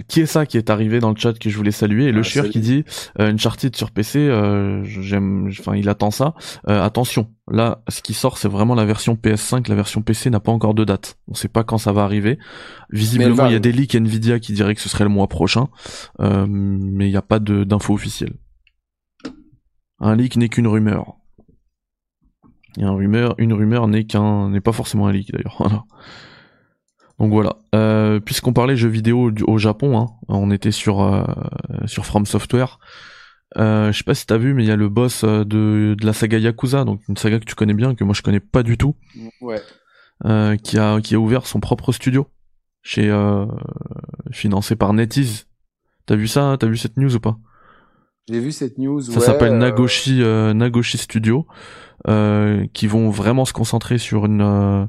[0.08, 2.06] qui est ça qui est arrivé dans le chat que je voulais saluer?
[2.06, 2.84] Et le Ah, chieur qui dit
[3.20, 6.34] euh, Uncharted sur PC, euh, j'aime, enfin il attend ça.
[6.68, 10.40] Euh, attention, là ce qui sort c'est vraiment la version PS5, la version PC n'a
[10.40, 11.18] pas encore de date.
[11.28, 12.40] On sait pas quand ça va arriver.
[12.92, 15.68] Visiblement il y a des leaks Nvidia qui diraient que ce serait le mois prochain,
[16.22, 18.34] euh, mais il n'y a pas de d'infos officielles.
[20.00, 21.16] Un leak n'est qu'une rumeur.
[22.78, 25.56] Et un rumeur, une rumeur n'est qu'un, n'est pas forcément un leak d'ailleurs.
[25.60, 25.84] Voilà.
[27.20, 27.58] Donc voilà.
[27.76, 31.24] Euh, Puisqu'on parlait jeux vidéo du- au Japon, hein, on était sur euh,
[31.86, 32.80] sur From Software.
[33.58, 35.96] Euh, je sais pas si t'as vu, mais il y a le boss euh, de,
[36.00, 38.40] de la saga Yakuza, donc une saga que tu connais bien, que moi je connais
[38.40, 38.96] pas du tout,
[39.42, 39.60] Ouais.
[40.26, 42.28] euh, qui a qui a ouvert son propre studio
[42.84, 43.46] chez euh,
[44.32, 45.48] financé par NetEase.
[46.06, 47.38] T'as vu ça T'as vu cette news ou pas?
[48.30, 49.02] J'ai vu cette news.
[49.02, 51.48] Ça s'appelle Nagoshi euh, Nagoshi Studio,
[52.08, 54.86] euh, qui vont vraiment se concentrer sur une euh,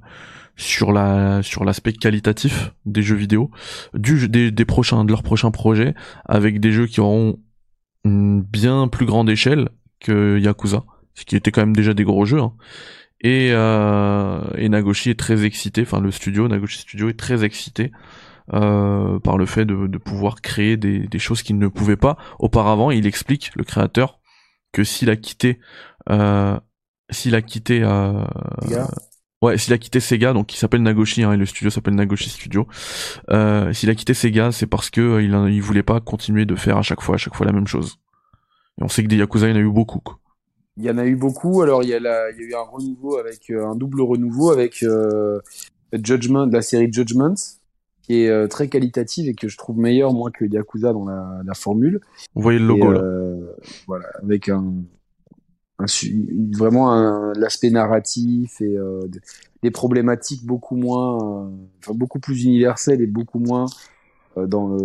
[0.60, 3.50] sur la sur l'aspect qualitatif des jeux vidéo,
[3.94, 5.94] du des, des prochains de leurs prochains projets,
[6.26, 7.38] avec des jeux qui auront
[8.04, 9.68] une bien plus grande échelle
[10.00, 10.84] que Yakuza,
[11.14, 12.40] ce qui était quand même déjà des gros jeux.
[12.40, 12.52] hein.
[13.22, 17.92] Et, euh, et Nagoshi est très excité, enfin le studio Nagoshi Studio est très excité
[18.54, 22.16] euh, par le fait de, de pouvoir créer des, des choses qu'il ne pouvait pas
[22.38, 22.90] auparavant.
[22.90, 24.20] Il explique le créateur
[24.72, 25.58] que s'il a quitté,
[26.08, 26.58] euh,
[27.10, 28.24] s'il a quitté, euh.
[29.42, 32.28] Ouais, s'il a quitté Sega, donc il s'appelle Nagoshi, hein, et le studio s'appelle Nagoshi
[32.30, 32.66] Studio.
[33.30, 36.44] Euh, s'il a quitté Sega, c'est parce que euh, il, a- il voulait pas continuer
[36.46, 37.96] de faire à chaque fois, à chaque fois la même chose.
[38.78, 40.00] Et on sait que des Yakuza, il y en a eu beaucoup.
[40.00, 40.18] Quoi.
[40.76, 41.62] Il y en a eu beaucoup.
[41.62, 44.00] Alors, il y a, la, il y a eu un renouveau avec euh, un double
[44.02, 44.84] renouveau avec
[45.92, 47.34] Judgment, la série Judgment,
[48.02, 51.54] qui est très qualitative et que je trouve meilleure moi que Yakuza dans la, la
[51.54, 52.00] formule.
[52.34, 53.02] Vous voyez le Et, logo là.
[53.86, 54.72] voilà, avec un,
[55.80, 55.86] un
[56.56, 59.00] vraiment l'aspect narratif et euh,
[59.62, 63.66] des- problématiques beaucoup moins, euh, enfin beaucoup plus universelles et beaucoup moins
[64.36, 64.76] euh, dans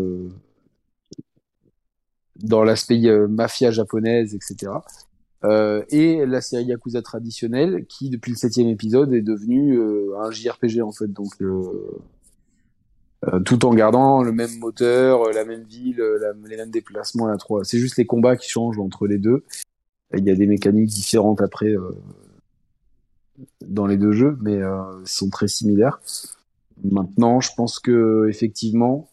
[2.37, 4.71] dans l'aspect mafia japonaise, etc.
[5.89, 9.79] Et la série Yakuza traditionnelle, qui depuis le septième épisode est devenue
[10.19, 11.29] un JRPG en fait, donc
[13.45, 16.01] tout en gardant le même moteur, la même ville,
[16.47, 17.63] les mêmes déplacements, la 3.
[17.63, 19.43] C'est juste les combats qui changent entre les deux.
[20.13, 21.91] Il y a des mécaniques différentes après euh,
[23.65, 25.99] dans les deux jeux, mais euh, sont très similaires.
[26.83, 29.09] Maintenant, je pense que effectivement,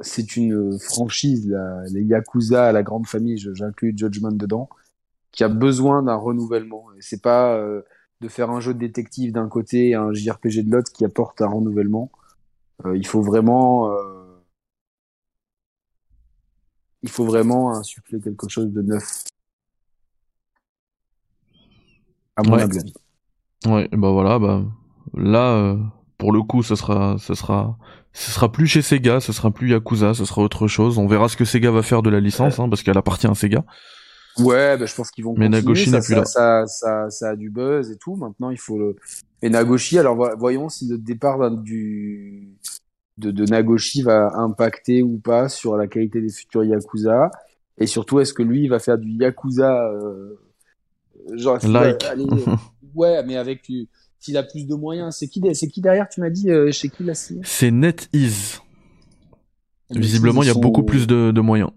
[0.00, 4.68] c'est une franchise, la, les Yakuza, la grande famille, j'inclus Judgment dedans,
[5.32, 6.92] qui a besoin d'un renouvellement.
[6.96, 7.82] Et c'est pas euh,
[8.20, 11.42] de faire un jeu de détective d'un côté et un JRPG de l'autre qui apporte
[11.42, 12.10] un renouvellement.
[12.86, 14.40] Euh, il faut vraiment, euh,
[17.02, 19.24] il faut vraiment insuffler quelque chose de neuf.
[22.36, 22.62] À mon Ouais.
[22.62, 22.92] avis.
[23.66, 24.62] Ouais, bah voilà, bah
[25.14, 25.76] là, euh,
[26.18, 27.76] pour le coup, ce sera, ce sera,
[28.12, 30.98] ce sera plus chez Sega, ce sera plus Yakuza, ce sera autre chose.
[30.98, 33.34] On verra ce que Sega va faire de la licence, hein, parce qu'elle appartient à
[33.34, 33.64] Sega.
[34.38, 35.48] Ouais, bah, je pense qu'ils vont Mais.
[35.48, 36.24] Nagoshi n'est plus ça, là.
[36.24, 38.16] Ça, ça, ça a du buzz et tout.
[38.16, 38.96] Maintenant, il faut le.
[39.42, 42.48] Et Nagoshi, alors vo- voyons si le départ du
[43.18, 47.30] de, de Nagoshi va impacter ou pas sur la qualité des futurs Yakuza.
[47.78, 50.38] Et surtout, est-ce que lui il va faire du Yakuza euh,
[51.36, 52.04] genre Like.
[52.04, 52.26] aller-
[52.94, 55.16] ouais, mais avec du- s'il a plus de moyens.
[55.18, 58.60] C'est qui, c'est qui derrière Tu m'as dit euh, chez qui la signé C'est NetEase.
[59.90, 61.70] Visiblement, il y a beaucoup plus de, de moyens.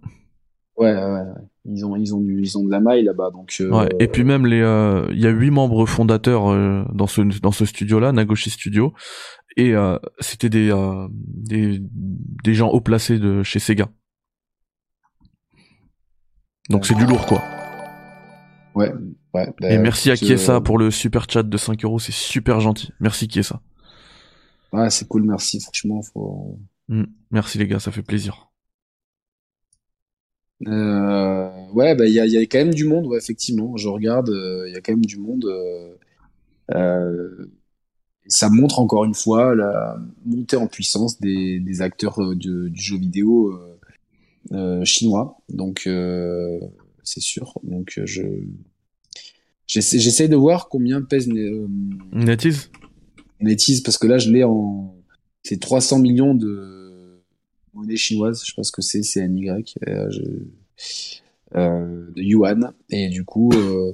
[0.77, 1.21] Ouais, ouais, ouais.
[1.65, 3.55] Ils ont, ils ont du, ils ont de la maille là-bas, donc.
[3.59, 3.89] euh, Ouais.
[3.99, 7.51] Et puis même les, euh, il y a huit membres fondateurs euh, dans ce dans
[7.51, 8.93] ce studio-là, Nagoshi Studio,
[9.57, 13.89] et euh, c'était des, euh, des des gens haut placés de chez Sega.
[16.69, 17.41] Donc c'est du lourd quoi.
[18.75, 18.91] Ouais,
[19.36, 19.53] ouais.
[19.69, 22.89] Et merci à Kiesa pour le super chat de 5 euros, c'est super gentil.
[22.99, 23.61] Merci Kiesa.
[24.73, 25.59] Ouais, c'est cool, merci.
[25.61, 26.59] Franchement, faut.
[26.88, 27.03] Mm.
[27.31, 28.49] Merci les gars, ça fait plaisir.
[30.67, 33.75] Euh, ouais, bah il y a, il y a quand même du monde, ouais, effectivement.
[33.77, 35.45] Je regarde, euh, il y a quand même du monde.
[36.73, 37.45] euh,
[38.27, 43.53] ça montre encore une fois la montée en puissance des, des acteurs du, jeu vidéo
[44.83, 45.38] chinois.
[45.49, 45.88] Donc
[47.03, 47.59] c'est sûr.
[47.63, 48.23] Donc je
[49.82, 51.67] j'essaie de voir combien pèse euh,
[52.13, 52.69] NetEase
[53.41, 54.95] NetEase parce que là je l'ai en
[55.43, 57.21] c'est 300 millions de
[57.73, 58.41] monnaie chinoise.
[58.43, 60.21] Je sais pas ce que c'est c'est NY euh, je-
[61.55, 62.71] euh, de yuan.
[62.89, 63.91] Et du coup euh,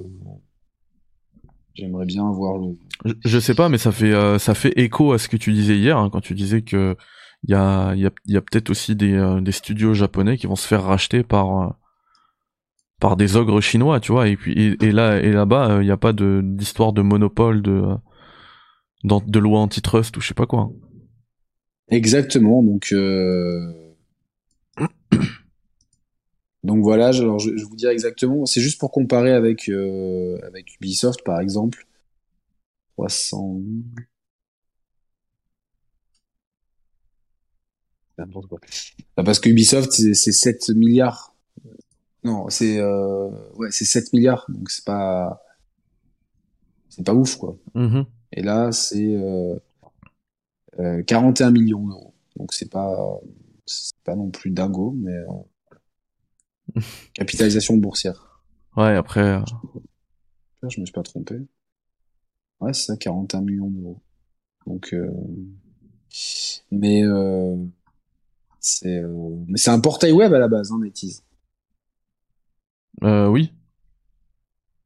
[1.74, 2.74] j'aimerais bien avoir le
[3.04, 5.52] je, je sais pas, mais ça fait euh, ça fait écho à ce que tu
[5.52, 6.96] disais hier hein, quand tu disais que
[7.44, 10.56] il y a y a, y a peut-être aussi des des studios japonais qui vont
[10.56, 11.76] se faire racheter par
[13.02, 14.28] par des ogres chinois, tu vois.
[14.28, 17.82] Et puis et, là et là-bas, euh, il y a pas d'histoire de monopole de
[17.82, 20.70] euh, de loi antitrust ou je sais pas quoi.
[21.90, 23.94] exactement donc euh,
[26.62, 30.38] donc voilà alors je, vous dire exactement c'est juste pour comparer avec euh,
[30.80, 31.84] Ubisoft par exemple
[32.96, 33.60] 300
[38.18, 38.60] N'importe quoi.
[39.16, 41.31] Bah, parce que Ubisoft, c'est 7 milliards.
[42.24, 45.42] Non, c'est euh, ouais, c'est 7 milliards, donc c'est pas
[46.88, 47.56] c'est pas ouf quoi.
[47.74, 48.04] Mhm.
[48.32, 49.56] Et là, c'est euh,
[50.78, 52.14] euh, 41 millions d'euros.
[52.36, 53.18] Donc c'est pas
[53.66, 56.80] c'est pas non plus dingo, mais euh,
[57.14, 58.40] capitalisation boursière.
[58.76, 59.40] Ouais, après euh,
[60.68, 61.36] Je me suis pas trompé.
[62.60, 64.00] Ouais, c'est ça, 41 millions d'euros.
[64.66, 65.10] Donc, euh,
[66.70, 67.56] mais euh,
[68.60, 70.80] c'est euh, mais c'est un portail web à la base, hein.
[73.02, 73.52] Euh, oui.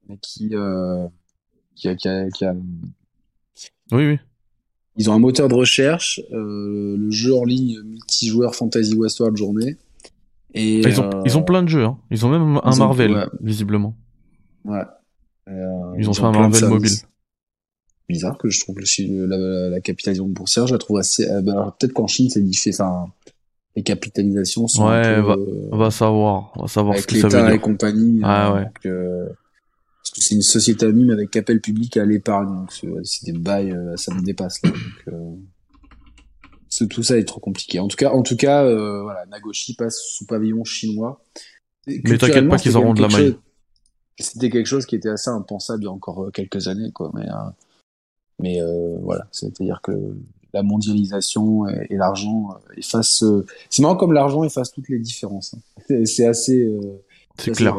[0.08, 1.06] mais qui, euh,
[1.74, 2.54] qui, a, qui, a, qui a-
[3.92, 4.18] Oui, oui.
[4.98, 9.76] Ils ont un moteur de recherche, euh, le jeu en ligne multijoueur Fantasy Westward Journée.
[10.54, 11.84] Et, Ils ont, euh, ils ont plein de jeux.
[11.84, 11.98] Hein.
[12.10, 13.26] Ils ont même un ont- Marvel, ouais.
[13.42, 13.94] visiblement.
[14.64, 14.80] Ouais.
[15.48, 16.90] Euh, Ils ont fait un Marvel mobile.
[18.08, 21.28] Bizarre que je trouve chi- la, la, la capitalisation boursière, je la trouve assez.
[21.28, 23.02] euh, bah, peut-être qu'en Chine, c'est différent.
[23.02, 23.12] Enfin,
[23.76, 26.52] les capitalisations sont Ouais, un peu, va- euh, On va savoir.
[26.56, 27.60] On va savoir ce avec que ça veut et dire.
[27.60, 28.20] compagnie.
[28.24, 28.64] Ah ouais.
[28.64, 29.26] donc, euh,
[30.02, 32.48] parce que c'est une société anonyme avec appel public à l'épargne.
[32.48, 32.72] Donc
[33.04, 34.70] c'est des bails, euh, ça me dépasse là.
[36.80, 37.78] Donc, tout ça est trop compliqué.
[37.80, 41.22] En tout cas, en tout cas, euh, voilà, Nagoshi passe sous pavillon chinois.
[41.86, 43.26] Et t'inquiète pas qu'ils auront de la maille.
[43.28, 43.38] chose-
[44.18, 47.10] C'était quelque chose qui était assez impensable il y a encore quelques années, quoi.
[47.14, 47.34] Mais, euh,
[48.40, 49.92] mais euh, voilà, c'est-à-dire que
[50.56, 53.22] la mondialisation et, et l'argent euh, effacent.
[53.22, 55.54] euh, C'est marrant comme l'argent efface toutes les différences.
[55.54, 56.04] hein.
[56.04, 56.62] C'est- assez.
[56.64, 56.80] euh,
[57.38, 57.76] C'est clair.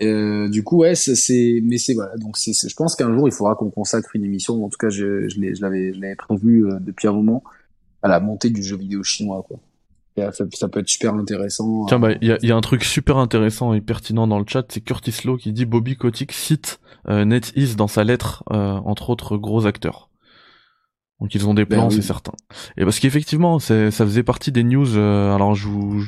[0.00, 2.16] Euh, du coup, ouais, c'est, mais c'est voilà.
[2.16, 4.64] Donc, c'est, je pense qu'un jour, il faudra qu'on consacre une émission.
[4.64, 7.42] En tout cas, je, je, l'avais, je l'avais prévu euh, depuis un moment
[8.02, 9.58] à la montée du jeu vidéo chinois, quoi.
[10.16, 11.86] Et, ça, ça peut être super intéressant.
[11.86, 14.44] Tiens, bah, il y a, y a un truc super intéressant et pertinent dans le
[14.46, 19.08] chat, c'est Curtis Lowe qui dit Bobby Kotick cite euh, NetEase dans sa lettre, entre
[19.10, 20.10] autres gros acteurs.
[21.22, 21.94] Donc ils ont des Ben plans, oui.
[21.94, 22.32] c'est certain.
[22.76, 24.96] Et parce qu'effectivement, c'est, ça faisait partie des news.
[24.96, 26.02] euh, alors je vous,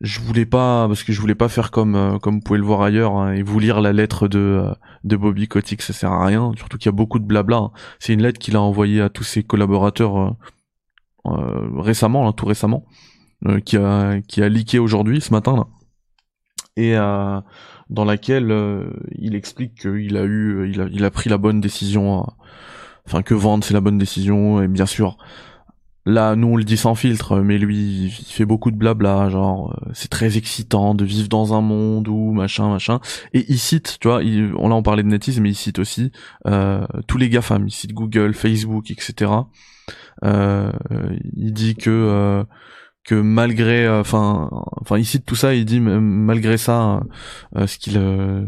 [0.00, 2.64] je voulais pas, parce que je voulais pas faire comme, euh, comme vous pouvez le
[2.64, 4.74] voir ailleurs hein, et vous lire la lettre de, euh,
[5.04, 6.52] de Bobby Kotick, ça sert à rien.
[6.56, 7.56] Surtout qu'il y a beaucoup de blabla.
[7.58, 7.70] hein.
[8.00, 10.36] C'est une lettre qu'il a envoyée à tous ses collaborateurs
[11.26, 12.84] euh, récemment, là, tout récemment,
[13.46, 15.66] euh, qui a, qui a leaké aujourd'hui, ce matin là
[16.76, 17.40] et euh,
[17.90, 21.60] dans laquelle euh, il explique qu'il a eu, il a, il a pris la bonne
[21.60, 22.26] décision, euh,
[23.06, 25.16] enfin que vendre c'est la bonne décision, et bien sûr,
[26.06, 29.72] là nous on le dit sans filtre, mais lui il fait beaucoup de blabla, genre
[29.72, 33.00] euh, c'est très excitant de vivre dans un monde où machin machin,
[33.34, 35.78] et il cite, tu vois, il, on là on parlait de netisme, mais il cite
[35.78, 36.12] aussi
[36.46, 39.32] euh, tous les GAFAM, il cite Google, Facebook, etc.
[40.24, 40.70] Euh,
[41.36, 42.44] il dit que euh,
[43.04, 44.48] que malgré enfin
[44.80, 47.00] enfin il cite tout ça il dit malgré ça
[47.56, 48.44] euh, ce qu'il euh,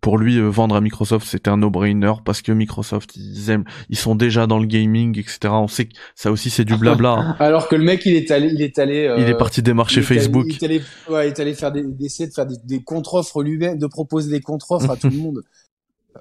[0.00, 3.98] pour lui euh, vendre à Microsoft c'était un no-brainer parce que Microsoft ils aiment ils
[3.98, 7.36] sont déjà dans le gaming etc on sait que ça aussi c'est du blabla hein.
[7.40, 9.06] Alors que le mec, il est allé, il est allé.
[9.06, 11.82] euh, il est parti démarcher Facebook il est allé, ouais, il est allé faire des,
[11.82, 15.42] d'essayer de faire des, des contre-offres lui-même, de proposer des contre-offres à tout le monde.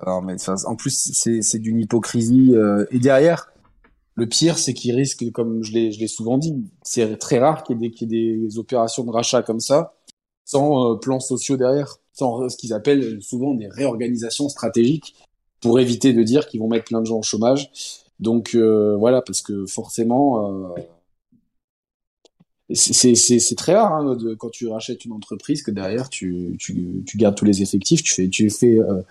[0.01, 2.51] Alors, mais ça, en plus, c'est, c'est d'une hypocrisie.
[2.53, 3.47] euh, et derrière,
[4.15, 7.85] le pire, c'est qu'il risque, comme je l'ai, souvent dit, c'est très rare qu'il y
[7.85, 9.93] ait des, qu'il y ait des opérations de rachat comme ça,
[10.45, 15.15] sans euh, plans sociaux derrière, sans ce qu'ils appellent souvent des réorganisations stratégiques
[15.59, 17.69] pour éviter de dire qu'ils vont mettre plein de gens au chômage.
[18.19, 20.81] Donc euh, voilà, parce que forcément, euh,
[22.73, 27.17] c'est- très rare hein, de, quand tu rachètes une entreprise que derrière tu, tu, tu
[27.17, 29.01] gardes tous les effectifs, tu fais, tu fais euh,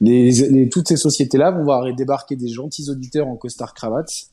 [0.00, 4.30] les, les- toutes ces sociétés-là vont voir débarquer des gentils auditeurs en costard cravate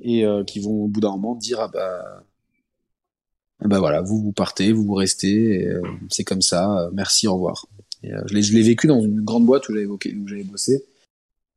[0.00, 2.22] et euh, qui vont au bout d'un moment dire ah bah
[3.60, 7.26] ah bah voilà vous vous partez, vous vous restez, euh, c'est comme ça, euh, merci
[7.26, 7.66] au revoir.
[8.04, 10.84] Et, euh, je l'ai vécu dans une grande boîte où j'avais évoqué- où j'avais bossé.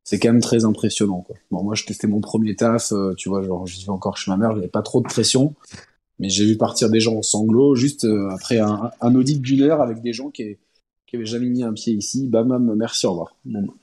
[0.04, 1.36] C'est quand même très impressionnant quoi.
[1.52, 4.32] Bon moi je testais mon premier taf, euh, tu vois genre je vivais encore chez
[4.32, 5.54] ma mère, j'avais pas trop de pression.
[6.22, 9.64] Mais j'ai vu partir des gens en sanglots juste euh, après un, un audit d'une
[9.64, 10.56] heure avec des gens qui,
[11.08, 12.28] qui avaient jamais mis un pied ici.
[12.28, 13.36] Bam, bam, merci, au revoir.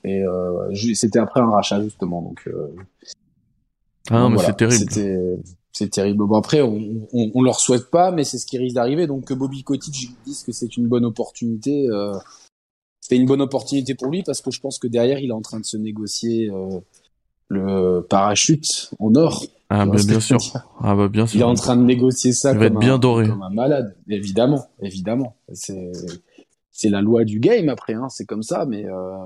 [0.05, 2.47] Et euh, c'était après un rachat justement, donc.
[2.47, 2.69] Euh,
[4.11, 5.19] ah non, donc mais voilà, c'est terrible C'était,
[5.73, 6.25] c'est terrible.
[6.25, 9.09] Bon après, on, on, on leur souhaite pas, mais c'est ce qui risque d'arriver.
[9.09, 11.89] Donc que Bobby Kotick dise que c'est une bonne opportunité.
[11.91, 12.15] Euh,
[13.01, 15.43] c'était une bonne opportunité pour lui parce que je pense que derrière, il est en
[15.43, 16.79] train de se négocier euh,
[17.49, 19.45] le parachute en or.
[19.71, 20.39] Ah bah ce que bien sûr
[20.81, 22.99] ah bah bien il est sûr en train de négocier ça comme, être bien un,
[22.99, 23.29] doré.
[23.29, 23.97] comme un malade.
[24.09, 25.37] Évidemment, évidemment.
[25.53, 25.93] C'est,
[26.71, 28.09] c'est la loi du game après, hein.
[28.09, 29.25] c'est comme ça, mais euh,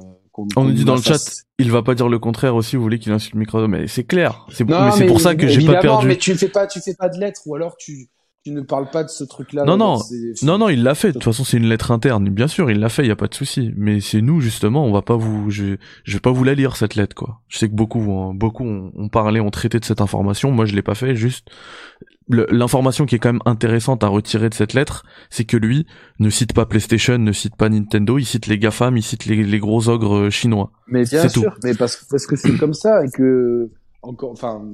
[0.56, 2.98] on nous dit dans le chat il va pas dire le contraire aussi vous voulez
[2.98, 5.80] qu'il insulte Microsoft mais c'est clair c'est Non, mais c'est pour ça que j'ai pas
[5.80, 8.08] perdu Mais tu fais pas, tu fais pas de lettres, ou alors tu,
[8.44, 9.64] tu ne parles pas de ce truc-là.
[9.64, 9.98] Non, non.
[10.42, 11.08] Non, non, il l'a fait.
[11.08, 12.28] De toute façon, c'est une lettre interne.
[12.28, 13.72] Bien sûr, il l'a fait, il y a pas de souci.
[13.76, 16.74] Mais c'est nous, justement, on va pas vous, je, je vais pas vous la lire,
[16.76, 17.40] cette lettre, quoi.
[17.48, 20.50] Je sais que beaucoup, ont- beaucoup ont, ont parlé, ont traité de cette information.
[20.50, 21.14] Moi, je l'ai pas fait.
[21.14, 21.48] Juste,
[22.28, 25.86] l'information qui est quand même intéressante à retirer de cette lettre, c'est que lui
[26.18, 29.42] ne cite pas PlayStation, ne cite pas Nintendo, il cite les GAFAM, il cite les,
[29.44, 30.72] les gros ogres euh, chinois.
[30.88, 33.70] Mais bien sûr, mais parce, parce que c'est comme ça et que
[34.02, 34.64] encore, enfin,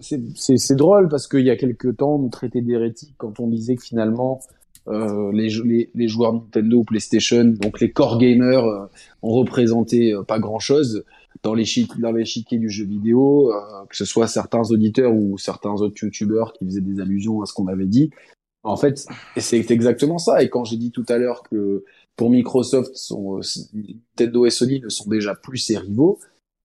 [0.00, 3.76] c'est- drôle parce qu'il y a quelques temps, on nous traitait d'hérétiques quand on disait
[3.76, 4.40] que finalement
[4.88, 8.86] euh, les, les, les joueurs Nintendo ou PlayStation, donc les core gamers, euh,
[9.22, 11.04] ont représenté euh, pas grand chose
[11.42, 15.74] dans l'échiquier dans l'échiquier du jeu vidéo, euh, que ce soit certains auditeurs ou certains
[15.74, 18.10] autres youtubeurs qui faisaient des allusions à ce qu'on avait dit.
[18.62, 19.06] En fait,
[19.36, 20.42] c'est exactement ça.
[20.42, 21.84] Et quand j'ai dit tout à l'heure que
[22.16, 23.40] pour Microsoft, sont,
[23.74, 26.18] Nintendo et Sony ne sont déjà plus ses rivaux.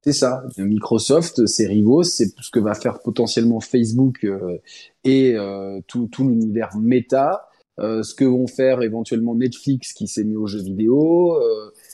[0.04, 0.44] C'est ça.
[0.58, 4.58] Microsoft, ses rivaux, c'est ce que va faire potentiellement Facebook euh,
[5.04, 7.48] et euh, tout, l'univers méta,
[7.80, 11.40] euh, ce que vont faire éventuellement Netflix qui s'est mis aux jeux vidéo.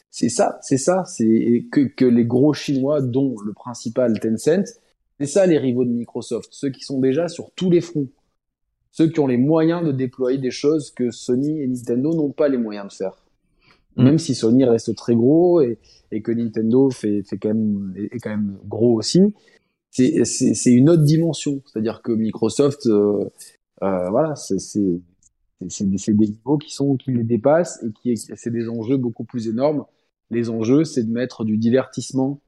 [0.10, 1.04] c'est ça, c'est ça.
[1.06, 4.80] C'est que, que les gros Chinois, dont le principal Tencent,
[5.20, 8.08] c'est ça les rivaux de Microsoft, ceux qui sont déjà sur tous les fronts,
[8.92, 12.48] ceux qui ont les moyens de déployer des choses que Sony et Nintendo n'ont pas
[12.48, 13.27] les moyens de faire.
[13.98, 14.04] Mm.
[14.04, 15.80] Même si Sony reste très gros et,
[16.12, 19.34] et que Nintendo fait, fait quand même, est quand même gros aussi,
[19.92, 21.62] c'est, une autre dimension.
[21.66, 23.26] C'est-à-dire que Microsoft, euh,
[23.84, 24.58] euh, voilà, c'est,
[25.60, 29.48] des, des niveaux qui sont, qui les dépassent et qui, c'est des enjeux beaucoup plus
[29.48, 29.86] énormes.
[30.30, 32.40] Les enjeux, c'est de mettre du divertissement,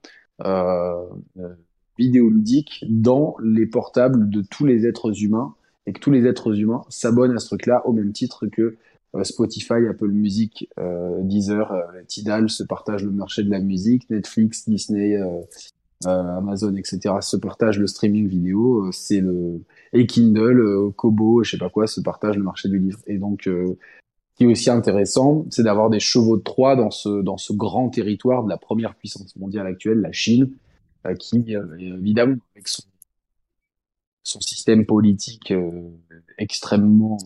[0.46, 1.04] euh,
[1.40, 1.56] euh
[1.98, 5.54] vidéoludique dans les portables de tous les êtres humains
[5.86, 8.78] et que tous les êtres humains s'abonnent à ce truc-là au même titre que
[9.24, 14.70] Spotify, Apple Music, euh, Deezer, euh, Tidal se partagent le marché de la musique, Netflix,
[14.70, 15.18] Disney,
[16.06, 17.16] Amazon, etc.
[17.22, 18.92] se partagent le streaming vidéo.
[18.92, 19.62] c'est le
[19.94, 23.00] et Kindle, Kobo, je sais pas quoi, se partagent le marché du livre.
[23.08, 23.76] Et donc, ce
[24.36, 27.90] qui est aussi intéressant, c'est d'avoir des chevaux de Troie dans ce dans ce grand
[27.90, 30.52] territoire de la première puissance mondiale actuelle, la Chine,
[31.20, 32.84] qui évidemment avec son
[34.24, 35.52] son système politique
[36.38, 37.18] extrêmement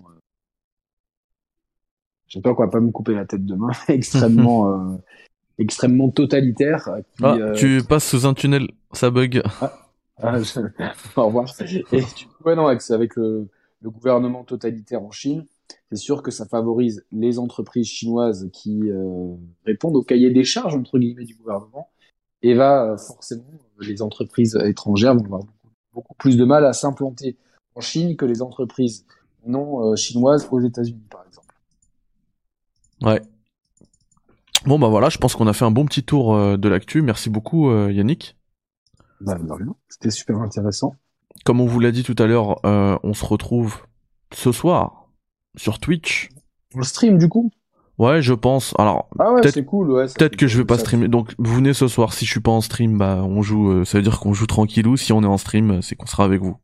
[2.34, 4.97] j'espère qu'on va pas me couper la tête demain, extrêmement, euh,
[5.59, 6.89] extrêmement totalitaire.
[7.17, 9.41] Qui, ah, euh, tu passes sous un tunnel, ça bug.
[9.61, 9.73] Ah,
[10.17, 10.59] ah je...
[11.15, 11.47] Au revoir.
[11.61, 12.27] Et tu...
[12.45, 13.47] ouais, non, avec, avec le,
[13.81, 15.45] le, gouvernement totalitaire en Chine,
[15.91, 20.75] c'est sûr que ça favorise les entreprises chinoises qui euh, répondent au cahier des charges
[20.75, 21.89] entre guillemets du gouvernement,
[22.41, 23.43] et va forcément
[23.79, 27.38] les entreprises étrangères vont avoir beaucoup, beaucoup plus de mal à s'implanter
[27.75, 29.05] en Chine que les entreprises
[29.45, 31.52] non chinoises aux États-Unis, par exemple.
[33.03, 33.21] Ouais.
[34.65, 37.01] Bon bah voilà, je pense qu'on a fait un bon petit tour euh, de l'actu.
[37.01, 38.37] Merci beaucoup euh, Yannick.
[39.19, 39.37] Bah,
[39.89, 40.95] C'était super intéressant.
[41.43, 43.81] Comme on vous l'a dit tout à l'heure, euh, on se retrouve
[44.33, 45.09] ce soir
[45.57, 46.29] sur Twitch.
[46.75, 47.51] On stream du coup?
[47.97, 48.73] Ouais, je pense.
[48.79, 51.09] Alors, ah ouais, peut-être cool, ouais, peut-être que je vais pas streamer.
[51.09, 52.13] Donc, vous venez ce soir.
[52.13, 53.85] Si je suis pas en stream, bah, on joue.
[53.85, 54.97] ça veut dire qu'on joue tranquillou.
[54.97, 56.57] Si on est en stream, c'est qu'on sera avec vous.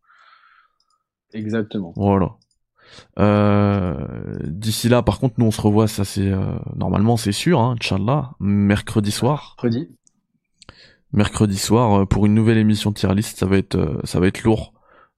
[1.33, 1.93] Exactement.
[1.95, 2.31] Voilà.
[3.17, 3.95] Euh,
[4.43, 7.75] d'ici là, par contre, nous on se revoit, ça c'est euh, normalement c'est sûr, hein,
[7.79, 9.55] Inch'Allah, mercredi soir.
[9.57, 9.89] Mercredi.
[11.11, 14.43] Mercredi soir euh, pour une nouvelle émission tier list, ça va être ça va être
[14.43, 14.73] lourd.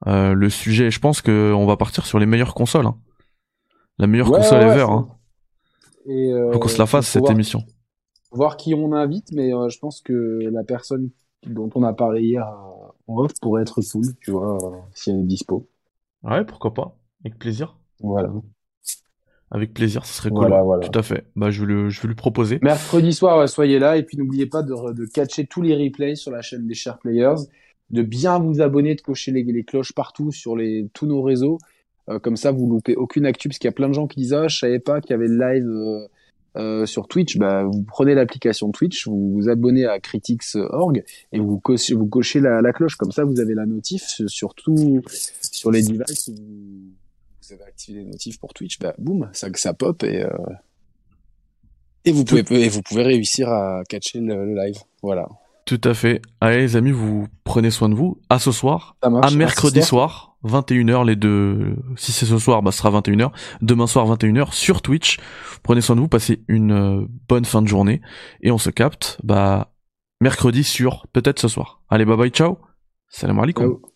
[0.06, 2.88] le sujet, je pense que on va partir sur les meilleures consoles.
[2.88, 2.98] Hein.
[3.98, 4.88] La meilleure console ever.
[4.90, 5.10] Hein.
[6.08, 7.64] Et faut qu'on se la fasse cette émission.
[8.32, 11.12] Voir qui on invite, mais je pense que la personne
[11.46, 12.48] dont on a parlé hier
[13.08, 14.58] en off pourrait être cool, tu vois,
[14.94, 15.68] si elle est dispo.
[16.24, 16.96] Ouais, pourquoi pas.
[17.24, 17.78] Avec plaisir.
[18.00, 18.32] Voilà.
[19.52, 20.48] Avec plaisir, ce serait cool.
[20.48, 20.88] Voilà, voilà.
[20.88, 21.26] Tout à fait.
[21.36, 22.60] Bah, je vais, le, je vais lui proposer.
[22.62, 23.98] Mercredi soir, soyez là.
[23.98, 26.98] Et puis, n'oubliez pas de, de catcher tous les replays sur la chaîne des Share
[27.00, 27.44] Players.
[27.90, 31.58] De bien vous abonner, de cocher les, les cloches partout sur les, tous nos réseaux.
[32.10, 33.50] Euh, comme ça, vous loupez aucune actu.
[33.50, 35.14] Parce qu'il y a plein de gens qui disent, ah, je savais pas qu'il y
[35.16, 36.08] avait le live, euh,
[36.58, 41.60] euh, sur Twitch, bah, vous prenez l'application Twitch, vous vous abonnez à Critics.org et vous
[41.60, 42.96] cochez, vous cochez la, la, cloche.
[42.96, 46.32] Comme ça, vous avez la notif sur tout, sur les devices
[47.52, 50.30] vous avez activé les notifs pour Twitch, bah boum, ça, ça pop et euh,
[52.06, 54.78] et vous pouvez et vous pouvez réussir à catcher le, live.
[55.04, 55.28] Voilà.
[55.66, 56.22] Tout à fait.
[56.40, 58.20] Allez les amis, vous prenez soin de vous.
[58.30, 60.30] À ce soir, à mercredi soir.
[60.44, 61.76] 21h les deux.
[61.98, 63.32] Si c'est ce soir, bah ce sera 21h.
[63.62, 65.20] Demain soir 21h sur Twitch.
[65.62, 68.02] Prenez soin de vous, passez une euh, bonne fin de journée
[68.42, 69.72] et on se capte bah
[70.20, 71.84] mercredi sur peut-être ce soir.
[71.90, 72.58] Allez bye bye ciao.
[73.10, 73.91] Salam alaikum.